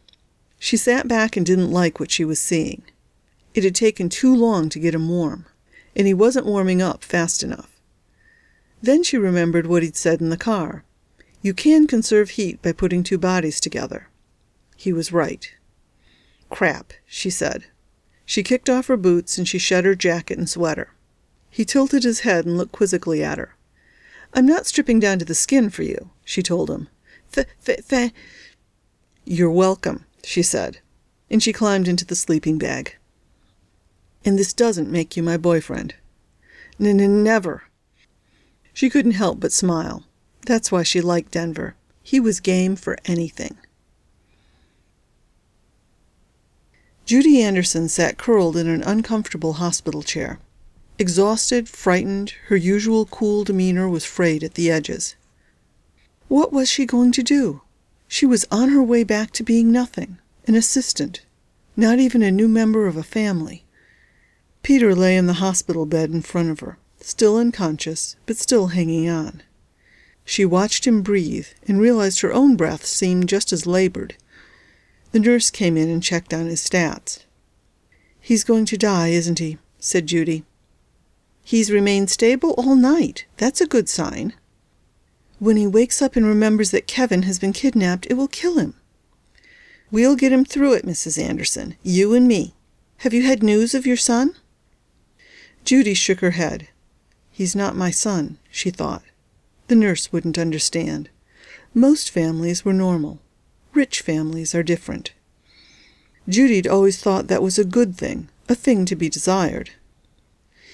She 0.57 0.75
sat 0.75 1.07
back 1.07 1.37
and 1.37 1.45
didn't 1.45 1.71
like 1.71 1.99
what 1.99 2.11
she 2.11 2.25
was 2.25 2.41
seeing. 2.41 2.83
It 3.53 3.63
had 3.63 3.75
taken 3.75 4.09
too 4.09 4.35
long 4.35 4.69
to 4.69 4.79
get 4.79 4.95
him 4.95 5.07
warm, 5.09 5.45
and 5.95 6.07
he 6.07 6.13
wasn't 6.13 6.45
warming 6.45 6.81
up 6.81 7.03
fast 7.03 7.43
enough. 7.43 7.79
Then 8.81 9.03
she 9.03 9.17
remembered 9.17 9.67
what 9.67 9.83
he'd 9.83 9.97
said 9.97 10.21
in 10.21 10.29
the 10.29 10.37
car. 10.37 10.83
You 11.41 11.53
can 11.53 11.87
conserve 11.87 12.31
heat 12.31 12.61
by 12.61 12.71
putting 12.73 13.03
two 13.03 13.17
bodies 13.17 13.59
together. 13.59 14.07
He 14.75 14.91
was 14.93 15.11
right. 15.13 15.49
Crap, 16.49 16.93
she 17.05 17.29
said. 17.29 17.65
She 18.29 18.43
kicked 18.43 18.69
off 18.69 18.85
her 18.85 18.95
boots 18.95 19.39
and 19.39 19.47
she 19.47 19.57
shed 19.57 19.85
her 19.85 19.95
jacket 19.95 20.37
and 20.37 20.47
sweater. 20.47 20.91
He 21.49 21.65
tilted 21.65 22.03
his 22.03 22.19
head 22.19 22.45
and 22.45 22.59
looked 22.59 22.73
quizzically 22.73 23.23
at 23.23 23.39
her. 23.39 23.55
I'm 24.35 24.45
not 24.45 24.67
stripping 24.67 24.99
down 24.99 25.17
to 25.17 25.25
the 25.25 25.33
skin 25.33 25.71
for 25.71 25.81
you, 25.81 26.11
she 26.23 26.43
told 26.43 26.69
him. 26.69 26.89
Th, 27.31 27.47
th, 27.65 27.87
th. 27.87 28.11
You're 29.25 29.49
welcome, 29.49 30.05
she 30.23 30.43
said, 30.43 30.77
and 31.31 31.41
she 31.41 31.51
climbed 31.51 31.87
into 31.87 32.05
the 32.05 32.15
sleeping 32.15 32.59
bag. 32.59 32.97
And 34.23 34.37
this 34.37 34.53
doesn't 34.53 34.91
make 34.91 35.17
you 35.17 35.23
my 35.23 35.35
boyfriend. 35.35 35.95
N 36.79 36.99
n 36.99 37.23
never. 37.23 37.63
She 38.73 38.91
couldn't 38.91 39.13
help 39.13 39.39
but 39.39 39.51
smile. 39.51 40.03
That's 40.45 40.71
why 40.71 40.83
she 40.83 41.01
liked 41.01 41.31
Denver. 41.31 41.73
He 42.03 42.19
was 42.19 42.39
game 42.39 42.75
for 42.75 42.95
anything. 43.05 43.57
Judy 47.09 47.41
Anderson 47.41 47.89
sat 47.89 48.19
curled 48.19 48.55
in 48.55 48.67
an 48.67 48.83
uncomfortable 48.83 49.53
hospital 49.53 50.03
chair. 50.03 50.37
Exhausted, 50.99 51.67
frightened, 51.67 52.35
her 52.49 52.55
usual 52.55 53.07
cool 53.07 53.43
demeanor 53.43 53.89
was 53.89 54.05
frayed 54.05 54.43
at 54.43 54.53
the 54.53 54.69
edges. 54.69 55.15
What 56.27 56.53
was 56.53 56.69
she 56.69 56.85
going 56.85 57.11
to 57.13 57.23
do? 57.23 57.61
She 58.07 58.27
was 58.27 58.45
on 58.51 58.69
her 58.69 58.83
way 58.83 59.03
back 59.03 59.31
to 59.31 59.43
being 59.43 59.71
nothing, 59.71 60.19
an 60.45 60.53
assistant, 60.53 61.21
not 61.75 61.97
even 61.97 62.21
a 62.21 62.29
new 62.29 62.47
member 62.47 62.85
of 62.85 62.95
a 62.95 63.01
family. 63.01 63.65
Peter 64.61 64.93
lay 64.93 65.17
in 65.17 65.25
the 65.25 65.41
hospital 65.41 65.87
bed 65.87 66.11
in 66.11 66.21
front 66.21 66.51
of 66.51 66.59
her, 66.59 66.77
still 67.01 67.37
unconscious, 67.37 68.17
but 68.27 68.37
still 68.37 68.67
hanging 68.67 69.09
on. 69.09 69.41
She 70.25 70.45
watched 70.45 70.85
him 70.85 71.01
breathe 71.01 71.47
and 71.67 71.81
realized 71.81 72.21
her 72.21 72.31
own 72.31 72.55
breath 72.55 72.85
seemed 72.85 73.29
just 73.29 73.51
as 73.51 73.65
labored. 73.65 74.13
The 75.11 75.19
nurse 75.19 75.49
came 75.49 75.75
in 75.75 75.89
and 75.89 76.03
checked 76.03 76.33
on 76.33 76.45
his 76.45 76.61
stats. 76.61 77.25
He's 78.19 78.43
going 78.43 78.65
to 78.65 78.77
die, 78.77 79.09
isn't 79.09 79.39
he? 79.39 79.57
said 79.79 80.07
Judy. 80.07 80.43
He's 81.43 81.71
remained 81.71 82.09
stable 82.09 82.51
all 82.57 82.75
night. 82.75 83.25
That's 83.37 83.61
a 83.61 83.67
good 83.67 83.89
sign. 83.89 84.33
When 85.39 85.57
he 85.57 85.65
wakes 85.65 86.01
up 86.01 86.15
and 86.15 86.25
remembers 86.25 86.71
that 86.71 86.85
Kevin 86.85 87.23
has 87.23 87.39
been 87.39 87.53
kidnapped, 87.53 88.05
it 88.09 88.13
will 88.15 88.27
kill 88.27 88.59
him. 88.59 88.75
We'll 89.89 90.15
get 90.15 90.31
him 90.31 90.45
through 90.45 90.73
it, 90.73 90.85
Mrs. 90.85 91.21
Anderson. 91.21 91.75
You 91.81 92.13
and 92.13 92.27
me. 92.27 92.53
Have 92.97 93.13
you 93.13 93.23
had 93.23 93.41
news 93.41 93.73
of 93.73 93.87
your 93.87 93.97
son? 93.97 94.35
Judy 95.63 95.93
shook 95.93 96.19
her 96.19 96.31
head. 96.31 96.67
He's 97.31 97.55
not 97.55 97.75
my 97.75 97.89
son, 97.89 98.37
she 98.51 98.69
thought. 98.69 99.03
The 99.67 99.75
nurse 99.75 100.11
wouldn't 100.11 100.37
understand. 100.37 101.09
Most 101.73 102.11
families 102.11 102.65
were 102.65 102.73
normal. 102.73 103.19
Rich 103.79 104.01
families 104.01 104.53
are 104.53 104.61
different. 104.61 105.13
Judy'd 106.27 106.67
always 106.67 106.97
thought 106.99 107.29
that 107.29 107.41
was 107.41 107.57
a 107.57 107.63
good 107.63 107.95
thing, 107.95 108.27
a 108.49 108.53
thing 108.53 108.83
to 108.83 108.93
be 108.93 109.07
desired. 109.07 109.69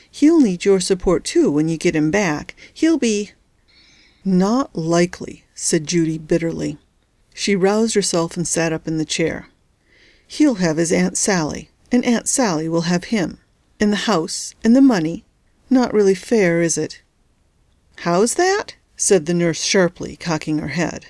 He'll 0.10 0.42
need 0.42 0.66
your 0.66 0.80
support 0.80 1.24
too 1.24 1.52
when 1.52 1.70
you 1.70 1.78
get 1.78 1.96
him 1.96 2.10
back. 2.10 2.56
He'll 2.74 2.98
be. 2.98 3.34
Not 4.24 4.76
likely, 4.76 5.44
said 5.54 5.86
Judy 5.86 6.18
bitterly. 6.18 6.80
She 7.36 7.56
roused 7.56 7.94
herself 7.94 8.36
and 8.36 8.48
sat 8.48 8.74
up 8.74 8.88
in 8.88 8.98
the 8.98 9.06
chair. 9.06 9.50
He'll 10.26 10.56
have 10.56 10.78
his 10.78 10.92
Aunt 10.92 11.16
Sally, 11.16 11.70
and 11.92 12.04
Aunt 12.04 12.28
Sally 12.28 12.68
will 12.68 12.90
have 12.90 13.04
him 13.06 13.38
and 13.80 13.92
the 13.92 14.08
house, 14.10 14.56
and 14.64 14.76
the 14.76 14.82
money. 14.82 15.26
Not 15.70 15.94
really 15.94 16.16
fair, 16.16 16.64
is 16.64 16.76
it? 16.76 17.04
How's 17.98 18.34
that? 18.34 18.78
said 18.98 19.28
the 19.28 19.36
nurse 19.36 19.64
sharply, 19.64 20.16
cocking 20.16 20.58
her 20.58 20.70
head. 20.70 21.06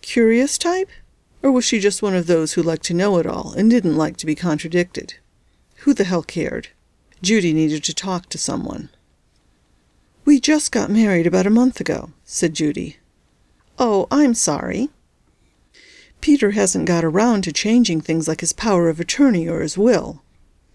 Curious 0.00 0.56
type? 0.56 0.88
Or 1.46 1.52
was 1.52 1.64
she 1.64 1.78
just 1.78 2.02
one 2.02 2.16
of 2.16 2.26
those 2.26 2.54
who 2.54 2.62
liked 2.64 2.82
to 2.86 2.92
know 2.92 3.18
it 3.18 3.24
all 3.24 3.52
and 3.52 3.70
didn't 3.70 3.96
like 3.96 4.16
to 4.16 4.26
be 4.26 4.34
contradicted? 4.34 5.14
Who 5.82 5.94
the 5.94 6.02
hell 6.02 6.24
cared? 6.24 6.70
Judy 7.22 7.52
needed 7.52 7.84
to 7.84 7.94
talk 7.94 8.28
to 8.30 8.36
someone. 8.36 8.88
We 10.24 10.40
just 10.40 10.72
got 10.72 10.90
married 10.90 11.24
about 11.24 11.46
a 11.46 11.50
month 11.50 11.80
ago, 11.80 12.10
said 12.24 12.54
Judy. 12.54 12.96
Oh, 13.78 14.08
I'm 14.10 14.34
sorry. 14.34 14.88
Peter 16.20 16.50
hasn't 16.50 16.88
got 16.88 17.04
around 17.04 17.42
to 17.42 17.52
changing 17.52 18.00
things 18.00 18.26
like 18.26 18.40
his 18.40 18.52
power 18.52 18.88
of 18.88 18.98
attorney 18.98 19.48
or 19.48 19.60
his 19.60 19.78
will. 19.78 20.24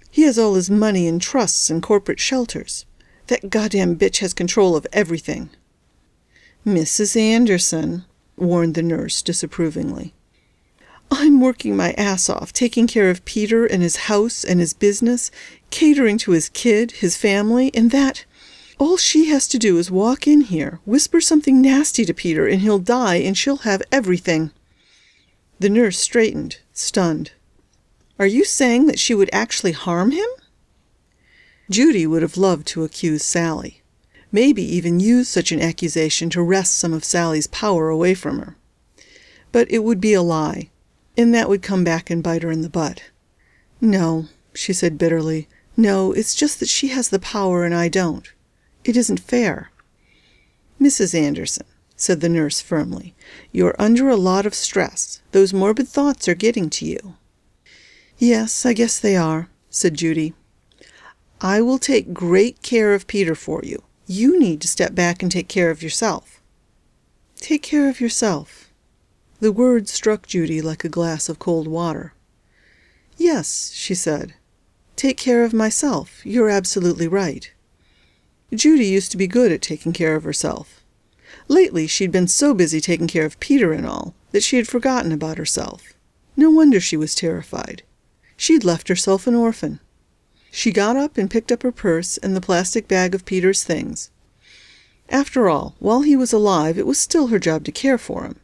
He 0.09 0.21
has 0.21 0.39
all 0.39 0.53
his 0.53 0.69
money 0.69 1.05
in 1.05 1.19
trusts 1.19 1.69
and 1.69 1.83
corporate 1.83 2.21
shelters. 2.21 2.85
That 3.27 3.49
goddamn 3.49 3.97
bitch 3.97 4.19
has 4.19 4.33
control 4.33 4.77
of 4.77 4.87
everything. 4.93 5.49
Mrs. 6.65 7.17
Anderson, 7.17 8.05
warned 8.37 8.75
the 8.75 8.81
nurse 8.81 9.21
disapprovingly. 9.21 10.13
I'm 11.13 11.41
working 11.41 11.75
my 11.75 11.91
ass 11.97 12.29
off, 12.29 12.53
taking 12.53 12.87
care 12.87 13.09
of 13.09 13.25
Peter 13.25 13.65
and 13.65 13.83
his 13.83 14.07
house 14.07 14.45
and 14.45 14.61
his 14.61 14.73
business, 14.73 15.29
catering 15.69 16.17
to 16.19 16.31
his 16.31 16.47
kid, 16.47 16.91
his 16.91 17.17
family, 17.17 17.69
and 17.73 17.91
that. 17.91 18.23
All 18.79 18.95
she 18.95 19.25
has 19.25 19.45
to 19.49 19.59
do 19.59 19.77
is 19.77 19.91
walk 19.91 20.25
in 20.25 20.41
here, 20.41 20.79
whisper 20.85 21.19
something 21.19 21.61
nasty 21.61 22.05
to 22.05 22.13
Peter, 22.13 22.47
and 22.47 22.61
he'll 22.61 22.79
die, 22.79 23.17
and 23.17 23.37
she'll 23.37 23.57
have 23.57 23.83
everything. 23.91 24.51
The 25.59 25.69
nurse 25.69 25.99
straightened, 25.99 26.59
stunned. 26.71 27.33
Are 28.17 28.25
you 28.25 28.45
saying 28.45 28.85
that 28.85 28.99
she 28.99 29.13
would 29.13 29.29
actually 29.33 29.73
harm 29.73 30.11
him? 30.11 30.27
Judy 31.69 32.07
would 32.07 32.21
have 32.21 32.37
loved 32.37 32.65
to 32.67 32.83
accuse 32.85 33.23
Sally, 33.23 33.81
maybe 34.31 34.63
even 34.63 35.01
use 35.01 35.27
such 35.27 35.51
an 35.51 35.61
accusation 35.61 36.29
to 36.29 36.41
wrest 36.41 36.73
some 36.73 36.93
of 36.93 37.03
Sally's 37.03 37.47
power 37.47 37.89
away 37.89 38.13
from 38.13 38.39
her. 38.39 38.55
But 39.51 39.69
it 39.69 39.83
would 39.83 39.99
be 39.99 40.13
a 40.13 40.21
lie, 40.21 40.69
and 41.17 41.33
that 41.33 41.49
would 41.49 41.61
come 41.61 41.83
back 41.83 42.09
and 42.09 42.23
bite 42.23 42.43
her 42.43 42.51
in 42.51 42.61
the 42.61 42.69
butt. 42.69 43.03
No, 43.79 44.27
she 44.53 44.73
said 44.73 44.97
bitterly. 44.97 45.47
No, 45.75 46.11
it's 46.11 46.35
just 46.35 46.59
that 46.59 46.69
she 46.69 46.89
has 46.89 47.09
the 47.09 47.19
power 47.19 47.63
and 47.63 47.73
I 47.73 47.87
don't. 47.87 48.31
It 48.83 48.97
isn't 48.97 49.19
fair. 49.19 49.71
Mrs. 50.79 51.13
Anderson, 51.13 51.65
said 51.95 52.19
the 52.21 52.29
nurse 52.29 52.61
firmly, 52.61 53.13
you're 53.51 53.75
under 53.77 54.09
a 54.09 54.15
lot 54.15 54.45
of 54.45 54.53
stress. 54.53 55.21
Those 55.31 55.53
morbid 55.53 55.87
thoughts 55.87 56.27
are 56.27 56.35
getting 56.35 56.69
to 56.71 56.85
you. 56.85 57.15
Yes, 58.17 58.65
I 58.65 58.73
guess 58.73 58.99
they 58.99 59.15
are, 59.15 59.49
said 59.69 59.95
Judy. 59.95 60.33
I 61.39 61.61
will 61.61 61.79
take 61.79 62.13
great 62.13 62.61
care 62.61 62.93
of 62.93 63.07
Peter 63.07 63.35
for 63.35 63.61
you. 63.63 63.83
You 64.07 64.39
need 64.39 64.61
to 64.61 64.67
step 64.67 64.93
back 64.93 65.23
and 65.23 65.31
take 65.31 65.47
care 65.47 65.71
of 65.71 65.81
yourself. 65.81 66.41
Take 67.37 67.63
care 67.63 67.89
of 67.89 67.99
yourself. 68.01 68.70
The 69.41 69.51
words 69.51 69.91
struck 69.91 70.27
Judy 70.27 70.61
like 70.61 70.83
a 70.83 70.89
glass 70.89 71.27
of 71.27 71.39
cold 71.39 71.67
water. 71.67 72.13
Yes, 73.17 73.71
she 73.73 73.95
said. 73.95 74.35
Take 74.95 75.17
care 75.17 75.43
of 75.43 75.51
myself. 75.51 76.23
You're 76.23 76.49
absolutely 76.49 77.07
right. 77.07 77.51
Judy 78.53 78.85
used 78.85 79.09
to 79.09 79.17
be 79.17 79.25
good 79.25 79.51
at 79.51 79.63
taking 79.63 79.93
care 79.93 80.15
of 80.15 80.25
herself. 80.25 80.83
Lately 81.47 81.87
she'd 81.87 82.11
been 82.11 82.27
so 82.27 82.53
busy 82.53 82.79
taking 82.79 83.07
care 83.07 83.25
of 83.25 83.39
Peter 83.39 83.73
and 83.73 83.87
all 83.87 84.13
that 84.29 84.43
she 84.43 84.57
had 84.57 84.67
forgotten 84.67 85.11
about 85.11 85.39
herself. 85.39 85.93
No 86.37 86.51
wonder 86.51 86.79
she 86.79 86.95
was 86.95 87.15
terrified. 87.15 87.81
She'd 88.37 88.63
left 88.63 88.89
herself 88.89 89.25
an 89.25 89.33
orphan. 89.33 89.79
She 90.51 90.71
got 90.71 90.95
up 90.95 91.17
and 91.17 91.31
picked 91.31 91.51
up 91.51 91.63
her 91.63 91.71
purse 91.71 92.17
and 92.17 92.35
the 92.35 92.41
plastic 92.41 92.87
bag 92.87 93.15
of 93.15 93.25
Peter's 93.25 93.63
things. 93.63 94.11
After 95.09 95.49
all, 95.49 95.75
while 95.79 96.01
he 96.01 96.15
was 96.15 96.31
alive, 96.31 96.77
it 96.77 96.85
was 96.85 96.99
still 96.99 97.27
her 97.27 97.39
job 97.39 97.63
to 97.63 97.71
care 97.71 97.97
for 97.97 98.23
him. 98.23 98.39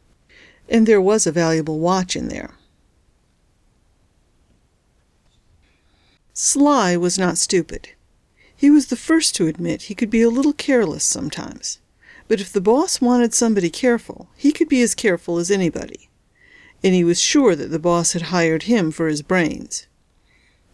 And 0.68 0.86
there 0.86 1.00
was 1.00 1.26
a 1.26 1.32
valuable 1.32 1.78
watch 1.78 2.14
in 2.14 2.28
there. 2.28 2.54
Sly 6.32 6.96
was 6.96 7.18
not 7.18 7.38
stupid. 7.38 7.90
He 8.54 8.70
was 8.70 8.86
the 8.86 8.96
first 8.96 9.34
to 9.36 9.46
admit 9.46 9.82
he 9.82 9.94
could 9.94 10.10
be 10.10 10.22
a 10.22 10.30
little 10.30 10.52
careless 10.52 11.04
sometimes. 11.04 11.80
But 12.28 12.40
if 12.40 12.52
the 12.52 12.60
boss 12.60 13.00
wanted 13.00 13.32
somebody 13.32 13.70
careful, 13.70 14.28
he 14.36 14.52
could 14.52 14.68
be 14.68 14.82
as 14.82 14.94
careful 14.94 15.38
as 15.38 15.50
anybody. 15.50 16.08
And 16.84 16.94
he 16.94 17.02
was 17.02 17.20
sure 17.20 17.56
that 17.56 17.70
the 17.70 17.78
boss 17.78 18.12
had 18.12 18.22
hired 18.22 18.64
him 18.64 18.90
for 18.90 19.08
his 19.08 19.22
brains. 19.22 19.86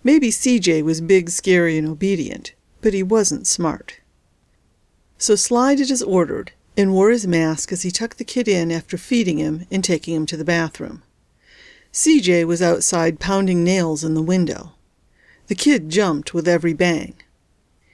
Maybe 0.03 0.31
CJ 0.31 0.83
was 0.83 1.01
big, 1.01 1.31
scary, 1.31 1.79
and 1.79 1.89
obedient, 1.89 2.53
but 2.83 2.93
he 2.93 3.03
wasn't 3.03 3.47
smart. 3.47 4.01
So 5.17 5.35
Sly 5.35 5.77
did 5.77 5.91
as 5.91 6.03
ordered 6.03 6.53
and 6.77 6.93
wore 6.93 7.11
his 7.11 7.27
mask 7.27 7.73
as 7.73 7.83
he 7.83 7.91
tucked 7.91 8.19
the 8.19 8.25
kid 8.25 8.49
in 8.49 8.73
after 8.73 8.97
feeding 8.97 9.39
him 9.39 9.67
and 9.71 9.85
taking 9.85 10.15
him 10.15 10.27
to 10.27 10.37
the 10.37 10.45
bathroom. 10.45 11.03
CJ 11.93 12.45
was 12.45 12.61
outside 12.61 13.21
pounding 13.21 13.63
nails 13.63 14.03
in 14.03 14.15
the 14.15 14.23
window. 14.23 14.73
The 15.47 15.55
kid 15.55 15.91
jumped 15.91 16.35
with 16.35 16.49
every 16.49 16.73
bang. 16.73 17.15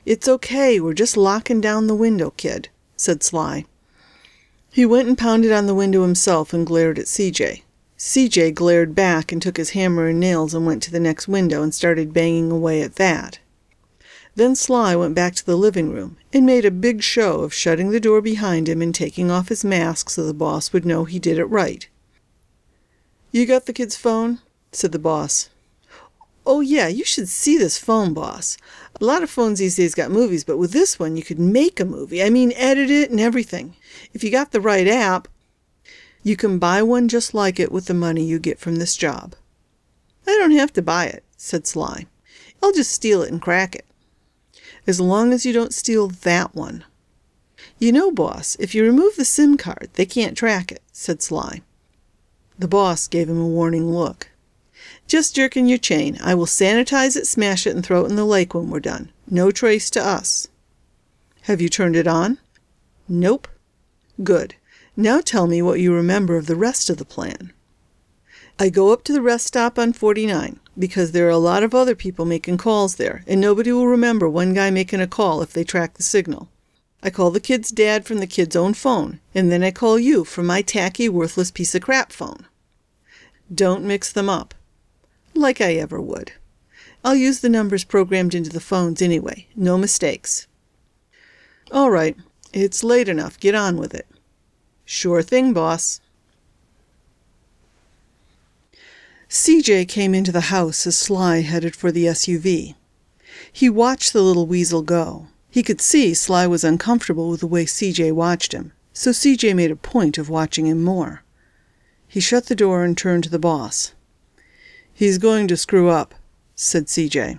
It's 0.06 0.28
okay, 0.28 0.80
we're 0.80 0.94
just 0.94 1.16
locking 1.16 1.60
down 1.60 1.86
the 1.86 1.94
window, 1.94 2.30
kid, 2.30 2.68
said 2.96 3.22
Sly. 3.22 3.66
He 4.70 4.86
went 4.86 5.08
and 5.08 5.18
pounded 5.18 5.52
on 5.52 5.66
the 5.66 5.74
window 5.74 6.02
himself 6.02 6.54
and 6.54 6.66
glared 6.66 6.98
at 6.98 7.06
CJ. 7.06 7.62
CJ 7.98 8.54
glared 8.54 8.94
back 8.94 9.32
and 9.32 9.42
took 9.42 9.58
his 9.58 9.70
hammer 9.70 10.06
and 10.06 10.18
nails 10.18 10.54
and 10.54 10.64
went 10.64 10.82
to 10.84 10.90
the 10.90 11.00
next 11.00 11.28
window 11.28 11.62
and 11.62 11.74
started 11.74 12.14
banging 12.14 12.50
away 12.50 12.80
at 12.80 12.94
that. 12.94 13.39
Then 14.36 14.54
Sly 14.54 14.94
went 14.96 15.14
back 15.14 15.34
to 15.34 15.46
the 15.46 15.56
living 15.56 15.90
room 15.90 16.16
and 16.32 16.46
made 16.46 16.64
a 16.64 16.70
big 16.70 17.02
show 17.02 17.40
of 17.40 17.52
shutting 17.52 17.90
the 17.90 18.00
door 18.00 18.20
behind 18.20 18.68
him 18.68 18.80
and 18.80 18.94
taking 18.94 19.30
off 19.30 19.48
his 19.48 19.64
mask 19.64 20.10
so 20.10 20.24
the 20.24 20.34
boss 20.34 20.72
would 20.72 20.86
know 20.86 21.04
he 21.04 21.18
did 21.18 21.38
it 21.38 21.44
right. 21.46 21.88
You 23.32 23.46
got 23.46 23.66
the 23.66 23.72
kid's 23.72 23.96
phone? 23.96 24.40
said 24.72 24.92
the 24.92 24.98
boss. 24.98 25.50
Oh, 26.46 26.60
yeah, 26.60 26.88
you 26.88 27.04
should 27.04 27.28
see 27.28 27.58
this 27.58 27.78
phone, 27.78 28.14
boss. 28.14 28.56
A 29.00 29.04
lot 29.04 29.22
of 29.22 29.30
phones 29.30 29.58
these 29.58 29.76
days 29.76 29.94
got 29.94 30.10
movies, 30.10 30.42
but 30.42 30.56
with 30.56 30.72
this 30.72 30.98
one, 30.98 31.16
you 31.16 31.22
could 31.22 31.38
make 31.38 31.78
a 31.78 31.84
movie. 31.84 32.22
I 32.22 32.30
mean, 32.30 32.52
edit 32.56 32.90
it 32.90 33.10
and 33.10 33.20
everything. 33.20 33.76
If 34.14 34.24
you 34.24 34.30
got 34.30 34.52
the 34.52 34.60
right 34.60 34.88
app, 34.88 35.28
you 36.22 36.36
can 36.36 36.58
buy 36.58 36.82
one 36.82 37.08
just 37.08 37.34
like 37.34 37.60
it 37.60 37.72
with 37.72 37.86
the 37.86 37.94
money 37.94 38.24
you 38.24 38.38
get 38.38 38.58
from 38.58 38.76
this 38.76 38.96
job. 38.96 39.34
I 40.26 40.36
don't 40.38 40.50
have 40.52 40.72
to 40.74 40.82
buy 40.82 41.06
it, 41.06 41.24
said 41.36 41.66
Sly. 41.66 42.06
I'll 42.62 42.72
just 42.72 42.92
steal 42.92 43.22
it 43.22 43.30
and 43.30 43.40
crack 43.40 43.74
it. 43.74 43.86
As 44.86 45.00
long 45.00 45.32
as 45.32 45.44
you 45.44 45.52
don't 45.52 45.74
steal 45.74 46.08
that 46.08 46.54
one. 46.54 46.84
You 47.78 47.92
know, 47.92 48.10
boss, 48.10 48.56
if 48.58 48.74
you 48.74 48.82
remove 48.82 49.16
the 49.16 49.24
SIM 49.24 49.56
card, 49.56 49.88
they 49.94 50.06
can't 50.06 50.36
track 50.36 50.72
it, 50.72 50.82
said 50.92 51.22
Sly. 51.22 51.62
The 52.58 52.68
boss 52.68 53.06
gave 53.06 53.28
him 53.28 53.40
a 53.40 53.46
warning 53.46 53.90
look. 53.90 54.28
Just 55.06 55.34
jerking 55.34 55.66
your 55.66 55.78
chain. 55.78 56.18
I 56.22 56.34
will 56.34 56.46
sanitize 56.46 57.16
it, 57.16 57.26
smash 57.26 57.66
it, 57.66 57.74
and 57.74 57.84
throw 57.84 58.04
it 58.04 58.10
in 58.10 58.16
the 58.16 58.24
lake 58.24 58.54
when 58.54 58.70
we're 58.70 58.80
done. 58.80 59.10
No 59.28 59.50
trace 59.50 59.90
to 59.90 60.06
us. 60.06 60.48
Have 61.42 61.60
you 61.60 61.68
turned 61.68 61.96
it 61.96 62.06
on? 62.06 62.38
Nope. 63.08 63.48
Good. 64.22 64.54
Now 64.96 65.20
tell 65.20 65.46
me 65.46 65.62
what 65.62 65.80
you 65.80 65.94
remember 65.94 66.36
of 66.36 66.46
the 66.46 66.56
rest 66.56 66.90
of 66.90 66.98
the 66.98 67.04
plan. 67.04 67.52
I 68.58 68.68
go 68.68 68.92
up 68.92 69.04
to 69.04 69.12
the 69.12 69.22
rest 69.22 69.46
stop 69.46 69.78
on 69.78 69.94
49 69.94 70.60
because 70.80 71.12
there 71.12 71.26
are 71.26 71.30
a 71.30 71.38
lot 71.38 71.62
of 71.62 71.74
other 71.74 71.94
people 71.94 72.24
making 72.24 72.56
calls 72.56 72.96
there, 72.96 73.22
and 73.28 73.40
nobody 73.40 73.70
will 73.70 73.86
remember 73.86 74.28
one 74.28 74.54
guy 74.54 74.70
making 74.70 75.00
a 75.00 75.06
call 75.06 75.42
if 75.42 75.52
they 75.52 75.62
track 75.62 75.94
the 75.94 76.02
signal. 76.02 76.48
I 77.02 77.10
call 77.10 77.30
the 77.30 77.38
kid's 77.38 77.70
dad 77.70 78.04
from 78.04 78.18
the 78.18 78.26
kid's 78.26 78.56
own 78.56 78.74
phone, 78.74 79.20
and 79.34 79.52
then 79.52 79.62
I 79.62 79.70
call 79.70 79.98
you 79.98 80.24
from 80.24 80.46
my 80.46 80.62
tacky, 80.62 81.08
worthless 81.08 81.50
piece 81.50 81.74
of 81.74 81.82
crap 81.82 82.10
phone. 82.10 82.46
Don't 83.54 83.84
mix 83.84 84.10
them 84.10 84.28
up. 84.28 84.54
Like 85.34 85.60
I 85.60 85.74
ever 85.74 86.00
would. 86.00 86.32
I'll 87.04 87.14
use 87.14 87.40
the 87.40 87.48
numbers 87.48 87.84
programmed 87.84 88.34
into 88.34 88.50
the 88.50 88.60
phones 88.60 89.00
anyway. 89.00 89.46
No 89.54 89.78
mistakes. 89.78 90.46
All 91.70 91.90
right. 91.90 92.16
It's 92.52 92.82
late 92.82 93.08
enough. 93.08 93.38
Get 93.38 93.54
on 93.54 93.76
with 93.76 93.94
it. 93.94 94.06
Sure 94.84 95.22
thing, 95.22 95.52
boss. 95.52 96.00
CJ 99.30 99.86
came 99.86 100.12
into 100.12 100.32
the 100.32 100.50
house 100.50 100.88
as 100.88 100.98
Sly 100.98 101.42
headed 101.42 101.76
for 101.76 101.92
the 101.92 102.06
SUV. 102.06 102.74
He 103.52 103.70
watched 103.70 104.12
the 104.12 104.22
little 104.22 104.44
weasel 104.44 104.82
go. 104.82 105.28
He 105.48 105.62
could 105.62 105.80
see 105.80 106.14
Sly 106.14 106.48
was 106.48 106.64
uncomfortable 106.64 107.30
with 107.30 107.38
the 107.38 107.46
way 107.46 107.64
CJ 107.64 108.10
watched 108.10 108.50
him, 108.50 108.72
so 108.92 109.12
CJ 109.12 109.54
made 109.54 109.70
a 109.70 109.76
point 109.76 110.18
of 110.18 110.28
watching 110.28 110.66
him 110.66 110.82
more. 110.82 111.22
He 112.08 112.18
shut 112.18 112.46
the 112.46 112.56
door 112.56 112.82
and 112.82 112.98
turned 112.98 113.22
to 113.22 113.30
the 113.30 113.38
boss. 113.38 113.94
He's 114.92 115.16
going 115.16 115.46
to 115.46 115.56
screw 115.56 115.88
up, 115.88 116.12
said 116.56 116.86
CJ. 116.86 117.38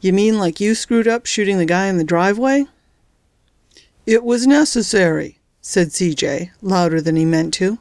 You 0.00 0.12
mean 0.12 0.36
like 0.36 0.58
you 0.58 0.74
screwed 0.74 1.06
up 1.06 1.26
shooting 1.26 1.58
the 1.58 1.64
guy 1.64 1.86
in 1.86 1.98
the 1.98 2.02
driveway? 2.02 2.66
It 4.04 4.24
was 4.24 4.48
necessary, 4.48 5.38
said 5.60 5.90
CJ, 5.90 6.50
louder 6.60 7.00
than 7.00 7.14
he 7.14 7.24
meant 7.24 7.54
to. 7.54 7.78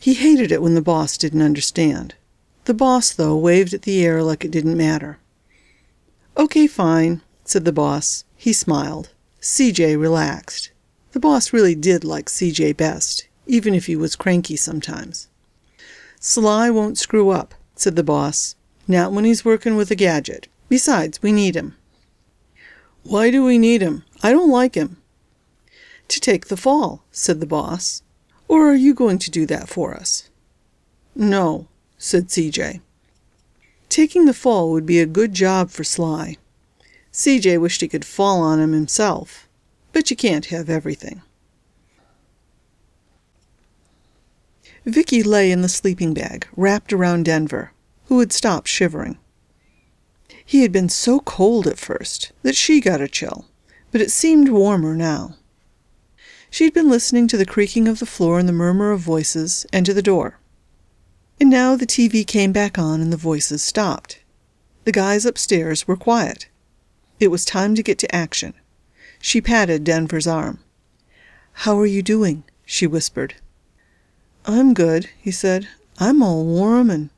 He 0.00 0.14
hated 0.14 0.50
it 0.50 0.62
when 0.62 0.74
the 0.74 0.80
boss 0.80 1.18
didn't 1.18 1.42
understand. 1.42 2.14
The 2.64 2.74
boss, 2.74 3.12
though, 3.12 3.36
waved 3.36 3.74
at 3.74 3.82
the 3.82 4.04
air 4.04 4.22
like 4.22 4.44
it 4.44 4.50
didn't 4.50 4.76
matter. 4.76 5.18
Okay, 6.36 6.66
fine, 6.66 7.20
said 7.44 7.64
the 7.64 7.72
boss. 7.72 8.24
He 8.36 8.52
smiled. 8.52 9.10
CJ 9.40 10.00
relaxed. 10.00 10.70
The 11.10 11.20
boss 11.20 11.52
really 11.52 11.74
did 11.74 12.04
like 12.04 12.26
CJ 12.26 12.76
best, 12.76 13.26
even 13.46 13.74
if 13.74 13.86
he 13.86 13.96
was 13.96 14.16
cranky 14.16 14.56
sometimes. 14.56 15.28
Sly 16.20 16.70
won't 16.70 16.98
screw 16.98 17.30
up, 17.30 17.54
said 17.74 17.96
the 17.96 18.04
boss. 18.04 18.54
Not 18.86 19.12
when 19.12 19.24
he's 19.24 19.44
working 19.44 19.76
with 19.76 19.90
a 19.90 19.96
gadget. 19.96 20.46
Besides, 20.68 21.20
we 21.20 21.32
need 21.32 21.56
him. 21.56 21.76
Why 23.02 23.30
do 23.30 23.44
we 23.44 23.58
need 23.58 23.82
him? 23.82 24.04
I 24.22 24.30
don't 24.30 24.50
like 24.50 24.76
him. 24.76 24.98
To 26.08 26.20
take 26.20 26.46
the 26.46 26.56
fall, 26.56 27.02
said 27.10 27.40
the 27.40 27.46
boss. 27.46 28.02
Or 28.46 28.68
are 28.68 28.74
you 28.74 28.94
going 28.94 29.18
to 29.18 29.30
do 29.30 29.46
that 29.46 29.68
for 29.68 29.94
us? 29.94 30.30
No, 31.14 31.68
said 32.02 32.26
CJ. 32.26 32.80
Taking 33.88 34.24
the 34.24 34.34
fall 34.34 34.72
would 34.72 34.84
be 34.84 34.98
a 34.98 35.06
good 35.06 35.32
job 35.32 35.70
for 35.70 35.84
Sly. 35.84 36.36
CJ 37.12 37.60
wished 37.60 37.80
he 37.80 37.86
could 37.86 38.04
fall 38.04 38.42
on 38.42 38.58
him 38.58 38.72
himself, 38.72 39.48
but 39.92 40.10
you 40.10 40.16
can't 40.16 40.46
have 40.46 40.68
everything. 40.68 41.22
Vicky 44.84 45.22
lay 45.22 45.52
in 45.52 45.62
the 45.62 45.68
sleeping 45.68 46.12
bag, 46.12 46.48
wrapped 46.56 46.92
around 46.92 47.26
Denver, 47.26 47.70
who 48.06 48.18
had 48.18 48.32
stopped 48.32 48.66
shivering. 48.66 49.16
He 50.44 50.62
had 50.62 50.72
been 50.72 50.88
so 50.88 51.20
cold 51.20 51.68
at 51.68 51.78
first 51.78 52.32
that 52.42 52.56
she 52.56 52.80
got 52.80 53.00
a 53.00 53.06
chill, 53.06 53.46
but 53.92 54.00
it 54.00 54.10
seemed 54.10 54.48
warmer 54.48 54.96
now. 54.96 55.36
She 56.50 56.64
had 56.64 56.74
been 56.74 56.90
listening 56.90 57.28
to 57.28 57.36
the 57.36 57.46
creaking 57.46 57.86
of 57.86 58.00
the 58.00 58.06
floor 58.06 58.40
and 58.40 58.48
the 58.48 58.52
murmur 58.52 58.90
of 58.90 58.98
voices, 58.98 59.66
and 59.72 59.86
to 59.86 59.94
the 59.94 60.02
door. 60.02 60.40
And 61.42 61.50
now 61.50 61.74
the 61.74 61.88
TV 61.88 62.24
came 62.24 62.52
back 62.52 62.78
on 62.78 63.00
and 63.00 63.12
the 63.12 63.16
voices 63.16 63.62
stopped. 63.62 64.20
The 64.84 64.92
guys 64.92 65.26
upstairs 65.26 65.88
were 65.88 65.96
quiet. 65.96 66.46
It 67.18 67.32
was 67.32 67.44
time 67.44 67.74
to 67.74 67.82
get 67.82 67.98
to 67.98 68.14
action. 68.14 68.54
She 69.18 69.40
patted 69.40 69.82
Denver's 69.82 70.28
arm. 70.28 70.60
How 71.52 71.76
are 71.80 71.84
you 71.84 72.00
doing? 72.00 72.44
she 72.64 72.86
whispered. 72.86 73.34
I'm 74.46 74.72
good, 74.72 75.10
he 75.18 75.32
said. 75.32 75.66
I'm 75.98 76.22
all 76.22 76.44
warm 76.44 76.88
and. 76.90 77.10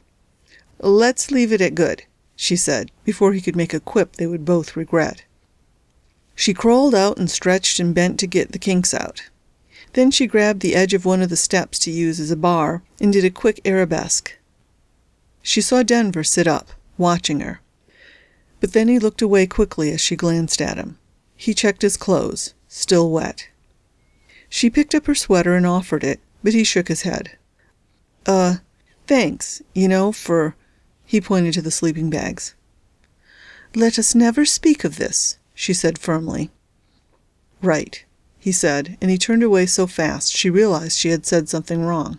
Let's 0.79 1.31
leave 1.31 1.53
it 1.53 1.61
at 1.61 1.75
good, 1.75 2.05
she 2.35 2.57
said, 2.57 2.91
before 3.05 3.35
he 3.35 3.43
could 3.43 3.57
make 3.57 3.75
a 3.75 3.79
quip 3.79 4.17
they 4.17 4.27
would 4.27 4.47
both 4.47 4.75
regret. 4.75 5.27
She 6.35 6.55
crawled 6.55 6.95
out 6.95 7.19
and 7.19 7.31
stretched 7.31 7.79
and 7.79 7.95
bent 7.95 8.19
to 8.21 8.27
get 8.27 8.53
the 8.53 8.59
kinks 8.59 8.95
out. 8.95 9.29
Then 9.95 10.11
she 10.11 10.27
grabbed 10.27 10.61
the 10.61 10.75
edge 10.75 10.93
of 10.93 11.05
one 11.05 11.23
of 11.23 11.31
the 11.31 11.37
steps 11.37 11.79
to 11.81 11.91
use 11.91 12.21
as 12.21 12.31
a 12.31 12.37
bar 12.37 12.83
and 13.01 13.13
did 13.13 13.25
a 13.25 13.31
quick 13.31 13.61
arabesque. 13.65 14.37
She 15.41 15.61
saw 15.61 15.83
Denver 15.83 16.25
sit 16.25 16.47
up, 16.47 16.71
watching 16.99 17.41
her. 17.41 17.61
But 18.61 18.73
then 18.73 18.89
he 18.89 18.99
looked 18.99 19.23
away 19.23 19.47
quickly 19.47 19.93
as 19.93 20.01
she 20.01 20.17
glanced 20.17 20.61
at 20.61 20.79
him. 20.79 20.99
He 21.37 21.55
checked 21.55 21.83
his 21.83 21.97
clothes, 21.97 22.55
still 22.67 23.11
wet. 23.11 23.49
She 24.49 24.71
picked 24.71 24.95
up 24.95 25.07
her 25.07 25.15
sweater 25.15 25.55
and 25.55 25.67
offered 25.67 26.03
it, 26.03 26.21
but 26.43 26.55
he 26.55 26.65
shook 26.65 26.89
his 26.89 27.03
head. 27.03 27.37
Uh, 28.27 28.57
thanks, 29.07 29.63
you 29.75 29.87
know, 29.89 30.13
for. 30.13 30.57
He 31.07 31.21
pointed 31.21 31.55
to 31.55 31.63
the 31.63 31.71
sleeping 31.71 32.11
bags. 32.11 32.55
Let 33.75 33.99
us 33.99 34.15
never 34.15 34.45
speak 34.45 34.83
of 34.85 34.97
this, 34.97 35.39
she 35.55 35.75
said 35.75 35.99
firmly. 35.99 36.51
Right, 37.61 38.04
he 38.45 38.53
said, 38.53 38.99
and 39.01 39.11
he 39.11 39.17
turned 39.17 39.43
away 39.43 39.65
so 39.65 39.87
fast 39.87 40.31
she 40.31 40.51
realized 40.51 40.99
she 40.99 41.09
had 41.09 41.25
said 41.25 41.49
something 41.49 41.83
wrong. 41.83 42.19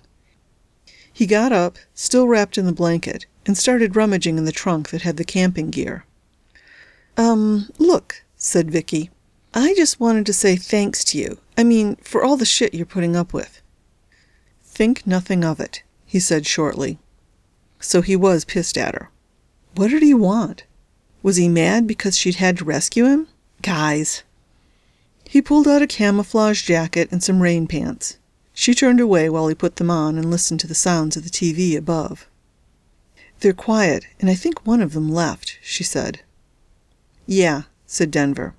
He 1.13 1.27
got 1.27 1.51
up, 1.51 1.77
still 1.93 2.27
wrapped 2.27 2.57
in 2.57 2.65
the 2.65 2.73
blanket, 2.73 3.27
and 3.45 3.55
started 3.55 3.95
rummaging 3.95 4.39
in 4.39 4.45
the 4.45 4.51
trunk 4.51 4.89
that 4.89 5.03
had 5.03 5.17
the 5.17 5.23
camping 5.23 5.69
gear. 5.69 6.03
Um, 7.15 7.69
look, 7.77 8.23
said 8.37 8.71
Vicky. 8.71 9.11
I 9.53 9.75
just 9.75 9.99
wanted 9.99 10.25
to 10.25 10.33
say 10.33 10.55
thanks 10.55 11.03
to 11.03 11.19
you. 11.19 11.37
I 11.59 11.63
mean, 11.63 11.97
for 11.97 12.23
all 12.23 12.37
the 12.37 12.43
shit 12.43 12.73
you're 12.73 12.87
putting 12.87 13.15
up 13.15 13.31
with. 13.31 13.61
Think 14.63 15.05
nothing 15.05 15.45
of 15.45 15.59
it, 15.59 15.83
he 16.07 16.19
said 16.19 16.47
shortly. 16.47 16.97
So 17.79 18.01
he 18.01 18.15
was 18.15 18.45
pissed 18.45 18.79
at 18.79 18.95
her. 18.95 19.11
What 19.75 19.91
did 19.91 20.01
he 20.01 20.15
want? 20.15 20.63
Was 21.21 21.35
he 21.35 21.47
mad 21.47 21.85
because 21.85 22.17
she'd 22.17 22.41
had 22.41 22.57
to 22.57 22.65
rescue 22.65 23.05
him? 23.05 23.27
Guys. 23.61 24.23
He 25.35 25.41
pulled 25.41 25.67
out 25.67 25.81
a 25.81 25.85
camouflage 25.85 26.63
jacket 26.63 27.09
and 27.11 27.21
some 27.21 27.41
rain 27.41 27.67
pants. 27.67 28.17
She 28.53 28.73
turned 28.73 29.01
away 29.01 29.27
while 29.27 29.49
he 29.49 29.53
put 29.53 29.75
them 29.75 29.91
on 29.91 30.17
and 30.17 30.31
listened 30.31 30.61
to 30.61 30.67
the 30.67 30.73
sounds 30.73 31.17
of 31.17 31.25
the 31.25 31.29
TV 31.29 31.75
above. 31.75 32.25
They're 33.41 33.51
quiet, 33.51 34.07
and 34.21 34.29
I 34.29 34.33
think 34.33 34.65
one 34.65 34.81
of 34.81 34.93
them 34.93 35.09
left, 35.09 35.59
she 35.61 35.83
said. 35.83 36.21
Yeah, 37.27 37.63
said 37.85 38.11
Denver. 38.11 38.53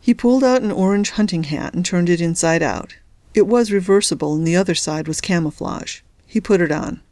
He 0.00 0.14
pulled 0.14 0.42
out 0.42 0.62
an 0.62 0.72
orange 0.72 1.10
hunting 1.10 1.44
hat 1.44 1.74
and 1.74 1.84
turned 1.84 2.08
it 2.08 2.18
inside 2.18 2.62
out. 2.62 2.96
It 3.34 3.46
was 3.46 3.70
reversible, 3.70 4.34
and 4.34 4.46
the 4.46 4.56
other 4.56 4.74
side 4.74 5.06
was 5.06 5.20
camouflage. 5.20 6.00
He 6.26 6.40
put 6.40 6.62
it 6.62 6.72
on. 6.72 7.02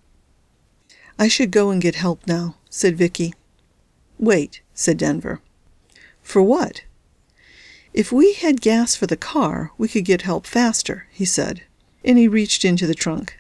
I 1.19 1.29
should 1.29 1.51
go 1.51 1.69
and 1.69 1.83
get 1.83 1.97
help 1.97 2.27
now, 2.27 2.57
said 2.71 2.97
Vicky. 2.97 3.35
Wait, 4.19 4.63
said 4.73 4.97
Denver. 4.97 5.43
For 6.23 6.41
what? 6.41 6.85
If 7.95 8.11
we 8.11 8.33
had 8.33 8.63
gas 8.63 8.97
for 8.97 9.07
the 9.07 9.19
car, 9.19 9.71
we 9.77 9.87
could 9.87 10.07
get 10.07 10.23
help 10.23 10.47
faster, 10.47 11.07
he 11.11 11.27
said, 11.27 11.63
and 12.03 12.17
he 12.17 12.27
reached 12.27 12.65
into 12.65 12.87
the 12.87 12.95
trunk. 12.95 13.39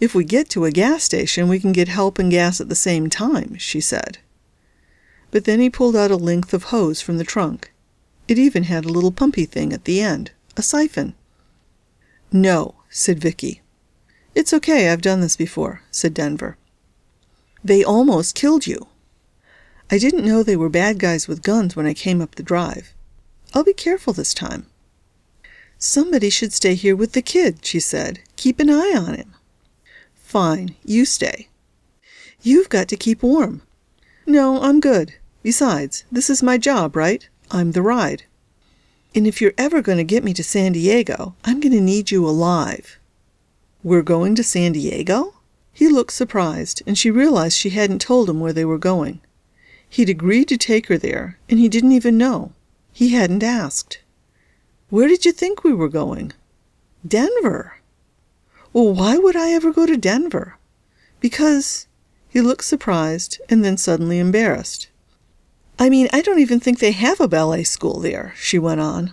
If 0.00 0.12
we 0.12 0.24
get 0.24 0.48
to 0.50 0.64
a 0.64 0.72
gas 0.72 1.04
station, 1.04 1.48
we 1.48 1.60
can 1.60 1.72
get 1.72 1.88
help 1.88 2.18
and 2.18 2.30
gas 2.30 2.60
at 2.60 2.68
the 2.68 2.74
same 2.74 3.08
time, 3.08 3.56
she 3.56 3.80
said. 3.80 4.18
But 5.30 5.44
then 5.44 5.60
he 5.60 5.70
pulled 5.70 5.94
out 5.94 6.10
a 6.10 6.16
length 6.16 6.52
of 6.52 6.64
hose 6.64 7.00
from 7.00 7.18
the 7.18 7.24
trunk. 7.24 7.72
It 8.26 8.38
even 8.38 8.64
had 8.64 8.84
a 8.84 8.92
little 8.92 9.12
pumpy 9.12 9.48
thing 9.48 9.72
at 9.72 9.84
the 9.84 10.00
end, 10.00 10.32
a 10.56 10.62
siphon. 10.62 11.14
No, 12.32 12.74
said 12.90 13.20
Vicky. 13.20 13.62
It's 14.34 14.52
okay, 14.52 14.88
I've 14.88 15.00
done 15.00 15.20
this 15.20 15.36
before, 15.36 15.82
said 15.92 16.12
Denver. 16.12 16.56
They 17.62 17.84
almost 17.84 18.34
killed 18.34 18.66
you. 18.66 18.88
I 19.90 19.98
didn't 19.98 20.26
know 20.26 20.42
they 20.42 20.56
were 20.56 20.68
bad 20.68 20.98
guys 20.98 21.28
with 21.28 21.42
guns 21.42 21.76
when 21.76 21.86
I 21.86 21.94
came 21.94 22.20
up 22.20 22.34
the 22.34 22.42
drive. 22.42 22.94
I'll 23.54 23.64
be 23.64 23.72
careful 23.72 24.12
this 24.12 24.34
time. 24.34 24.66
Somebody 25.78 26.28
should 26.28 26.52
stay 26.52 26.74
here 26.74 26.96
with 26.96 27.12
the 27.12 27.22
kid, 27.22 27.64
she 27.64 27.80
said. 27.80 28.20
Keep 28.36 28.60
an 28.60 28.70
eye 28.70 28.94
on 28.96 29.14
him. 29.14 29.34
Fine, 30.14 30.74
you 30.84 31.04
stay. 31.04 31.48
You've 32.42 32.68
got 32.68 32.88
to 32.88 32.96
keep 32.96 33.22
warm. 33.22 33.62
No, 34.26 34.60
I'm 34.62 34.80
good. 34.80 35.14
Besides, 35.42 36.04
this 36.12 36.28
is 36.28 36.42
my 36.42 36.58
job, 36.58 36.96
right? 36.96 37.28
I'm 37.50 37.72
the 37.72 37.82
ride. 37.82 38.24
And 39.14 39.26
if 39.26 39.40
you're 39.40 39.54
ever 39.56 39.80
going 39.80 39.98
to 39.98 40.04
get 40.04 40.22
me 40.22 40.34
to 40.34 40.44
San 40.44 40.72
Diego, 40.72 41.34
I'm 41.44 41.60
going 41.60 41.72
to 41.72 41.80
need 41.80 42.10
you 42.10 42.28
alive. 42.28 42.98
We're 43.82 44.02
going 44.02 44.34
to 44.34 44.44
San 44.44 44.72
Diego? 44.72 45.34
He 45.72 45.88
looked 45.88 46.12
surprised, 46.12 46.82
and 46.86 46.98
she 46.98 47.10
realized 47.10 47.56
she 47.56 47.70
hadn't 47.70 48.00
told 48.00 48.28
him 48.28 48.40
where 48.40 48.52
they 48.52 48.64
were 48.64 48.78
going. 48.78 49.20
He'd 49.88 50.10
agreed 50.10 50.48
to 50.48 50.58
take 50.58 50.88
her 50.88 50.98
there, 50.98 51.38
and 51.48 51.58
he 51.58 51.68
didn't 51.68 51.92
even 51.92 52.18
know. 52.18 52.52
He 52.98 53.10
hadn't 53.10 53.44
asked. 53.44 54.00
Where 54.90 55.06
did 55.06 55.24
you 55.24 55.30
think 55.30 55.62
we 55.62 55.72
were 55.72 55.88
going? 55.88 56.32
Denver. 57.06 57.76
Well, 58.72 58.92
why 58.92 59.16
would 59.16 59.36
I 59.36 59.52
ever 59.52 59.72
go 59.72 59.86
to 59.86 59.96
Denver? 59.96 60.58
Because. 61.20 61.86
He 62.28 62.40
looked 62.40 62.64
surprised 62.64 63.40
and 63.48 63.64
then 63.64 63.76
suddenly 63.76 64.18
embarrassed. 64.18 64.88
I 65.78 65.88
mean, 65.88 66.08
I 66.12 66.22
don't 66.22 66.40
even 66.40 66.58
think 66.58 66.80
they 66.80 66.90
have 66.90 67.20
a 67.20 67.28
ballet 67.28 67.62
school 67.62 68.00
there, 68.00 68.34
she 68.36 68.58
went 68.58 68.80
on. 68.80 69.12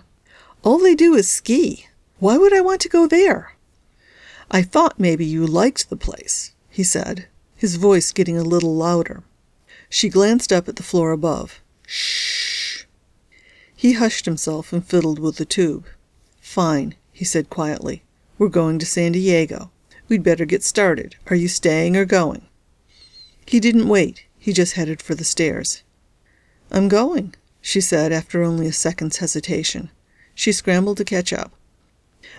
All 0.64 0.78
they 0.78 0.96
do 0.96 1.14
is 1.14 1.30
ski. 1.30 1.86
Why 2.18 2.36
would 2.36 2.52
I 2.52 2.62
want 2.62 2.80
to 2.80 2.88
go 2.88 3.06
there? 3.06 3.52
I 4.50 4.62
thought 4.62 4.98
maybe 4.98 5.24
you 5.24 5.46
liked 5.46 5.90
the 5.90 5.96
place, 5.96 6.50
he 6.68 6.82
said, 6.82 7.28
his 7.54 7.76
voice 7.76 8.10
getting 8.10 8.36
a 8.36 8.42
little 8.42 8.74
louder. 8.74 9.22
She 9.88 10.08
glanced 10.08 10.52
up 10.52 10.68
at 10.68 10.74
the 10.74 10.82
floor 10.82 11.12
above. 11.12 11.60
Shh. 11.86 12.35
He 13.76 13.92
hushed 13.92 14.24
himself 14.24 14.72
and 14.72 14.84
fiddled 14.84 15.18
with 15.18 15.36
the 15.36 15.44
tube. 15.44 15.86
Fine, 16.40 16.94
he 17.12 17.24
said 17.24 17.50
quietly. 17.50 18.02
We're 18.38 18.48
going 18.48 18.78
to 18.78 18.86
San 18.86 19.12
Diego. 19.12 19.70
We'd 20.08 20.22
better 20.22 20.46
get 20.46 20.64
started. 20.64 21.16
Are 21.28 21.36
you 21.36 21.48
staying 21.48 21.96
or 21.96 22.06
going? 22.06 22.48
He 23.46 23.60
didn't 23.60 23.88
wait. 23.88 24.24
He 24.38 24.52
just 24.52 24.74
headed 24.74 25.02
for 25.02 25.14
the 25.14 25.24
stairs. 25.24 25.82
I'm 26.70 26.88
going, 26.88 27.34
she 27.60 27.80
said 27.80 28.12
after 28.12 28.42
only 28.42 28.66
a 28.66 28.72
second's 28.72 29.18
hesitation. 29.18 29.90
She 30.34 30.52
scrambled 30.52 30.96
to 30.98 31.04
catch 31.04 31.32
up. 31.32 31.52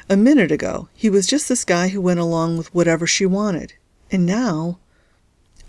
A 0.10 0.17
minute 0.17 0.52
ago, 0.52 0.89
he 0.93 1.10
was 1.10 1.28
just 1.28 1.50
this 1.50 1.65
guy 1.65 1.89
who 1.89 2.02
went 2.02 2.19
along 2.19 2.58
with 2.58 2.73
whatever 2.73 3.06
she 3.06 3.26
wanted. 3.26 3.73
And 4.12 4.26
now. 4.26 4.80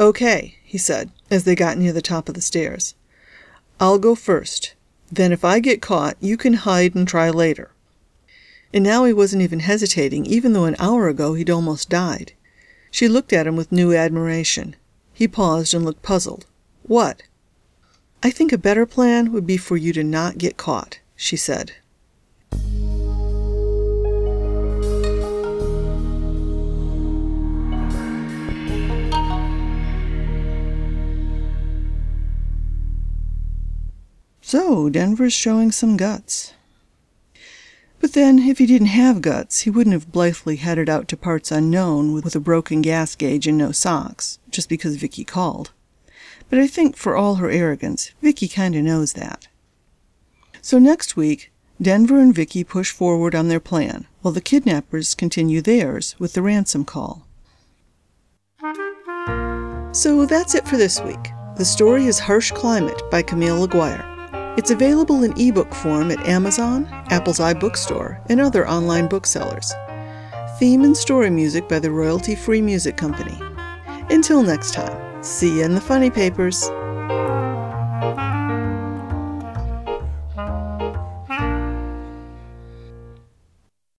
Okay, 0.00 0.56
he 0.64 0.78
said, 0.78 1.10
as 1.30 1.44
they 1.44 1.54
got 1.54 1.76
near 1.76 1.92
the 1.92 2.02
top 2.02 2.28
of 2.28 2.34
the 2.34 2.40
stairs. 2.40 2.94
I'll 3.80 3.98
go 3.98 4.14
first. 4.14 4.74
Then 5.10 5.32
if 5.32 5.44
I 5.44 5.60
get 5.60 5.82
caught, 5.82 6.16
you 6.20 6.36
can 6.36 6.54
hide 6.54 6.94
and 6.94 7.06
try 7.06 7.30
later. 7.30 7.70
And 8.72 8.84
now 8.84 9.04
he 9.04 9.12
wasn't 9.12 9.42
even 9.42 9.60
hesitating, 9.60 10.26
even 10.26 10.52
though 10.52 10.66
an 10.66 10.76
hour 10.78 11.08
ago 11.08 11.34
he'd 11.34 11.50
almost 11.50 11.88
died. 11.88 12.32
She 12.90 13.08
looked 13.08 13.32
at 13.32 13.46
him 13.46 13.56
with 13.56 13.72
new 13.72 13.94
admiration. 13.94 14.76
He 15.12 15.26
paused 15.26 15.74
and 15.74 15.84
looked 15.84 16.02
puzzled. 16.02 16.46
What? 16.82 17.22
I 18.22 18.30
think 18.30 18.52
a 18.52 18.58
better 18.58 18.86
plan 18.86 19.32
would 19.32 19.46
be 19.46 19.56
for 19.56 19.76
you 19.76 19.92
to 19.92 20.04
not 20.04 20.38
get 20.38 20.56
caught, 20.56 20.98
she 21.16 21.36
said. 21.36 21.72
So, 34.48 34.88
Denver's 34.88 35.34
showing 35.34 35.70
some 35.72 35.98
guts. 35.98 36.54
But 38.00 38.14
then, 38.14 38.38
if 38.38 38.56
he 38.56 38.64
didn't 38.64 38.86
have 38.86 39.20
guts, 39.20 39.60
he 39.60 39.68
wouldn't 39.68 39.92
have 39.92 40.10
blithely 40.10 40.56
headed 40.56 40.88
out 40.88 41.06
to 41.08 41.18
parts 41.18 41.52
unknown 41.52 42.14
with 42.14 42.34
a 42.34 42.40
broken 42.40 42.80
gas 42.80 43.14
gauge 43.14 43.46
and 43.46 43.58
no 43.58 43.72
socks, 43.72 44.38
just 44.50 44.70
because 44.70 44.96
Vicky 44.96 45.22
called. 45.22 45.72
But 46.48 46.58
I 46.58 46.66
think, 46.66 46.96
for 46.96 47.14
all 47.14 47.34
her 47.34 47.50
arrogance, 47.50 48.12
Vicky 48.22 48.48
kinda 48.48 48.80
knows 48.80 49.12
that. 49.12 49.48
So 50.62 50.78
next 50.78 51.14
week, 51.14 51.52
Denver 51.78 52.18
and 52.18 52.34
Vicky 52.34 52.64
push 52.64 52.90
forward 52.90 53.34
on 53.34 53.48
their 53.48 53.60
plan, 53.60 54.06
while 54.22 54.32
the 54.32 54.40
kidnappers 54.40 55.14
continue 55.14 55.60
theirs 55.60 56.16
with 56.18 56.32
the 56.32 56.40
ransom 56.40 56.86
call. 56.86 57.26
So 59.92 60.24
that's 60.24 60.54
it 60.54 60.66
for 60.66 60.78
this 60.78 61.02
week. 61.02 61.32
The 61.58 61.66
story 61.66 62.06
is 62.06 62.18
Harsh 62.18 62.50
Climate 62.52 63.02
by 63.10 63.20
Camille 63.20 63.60
Laguire. 63.60 64.17
It's 64.58 64.72
available 64.72 65.22
in 65.22 65.38
ebook 65.38 65.72
form 65.72 66.10
at 66.10 66.26
Amazon, 66.26 66.88
Apple's 67.10 67.38
iBookstore, 67.38 68.20
and 68.28 68.40
other 68.40 68.68
online 68.68 69.06
booksellers. 69.06 69.72
Theme 70.58 70.82
and 70.82 70.96
story 70.96 71.30
music 71.30 71.68
by 71.68 71.78
the 71.78 71.92
Royalty 71.92 72.34
Free 72.34 72.60
Music 72.60 72.96
Company. 72.96 73.40
Until 74.10 74.42
next 74.42 74.74
time, 74.74 75.22
see 75.22 75.58
you 75.58 75.64
in 75.64 75.76
the 75.76 75.80
funny 75.80 76.10
papers. 76.10 76.68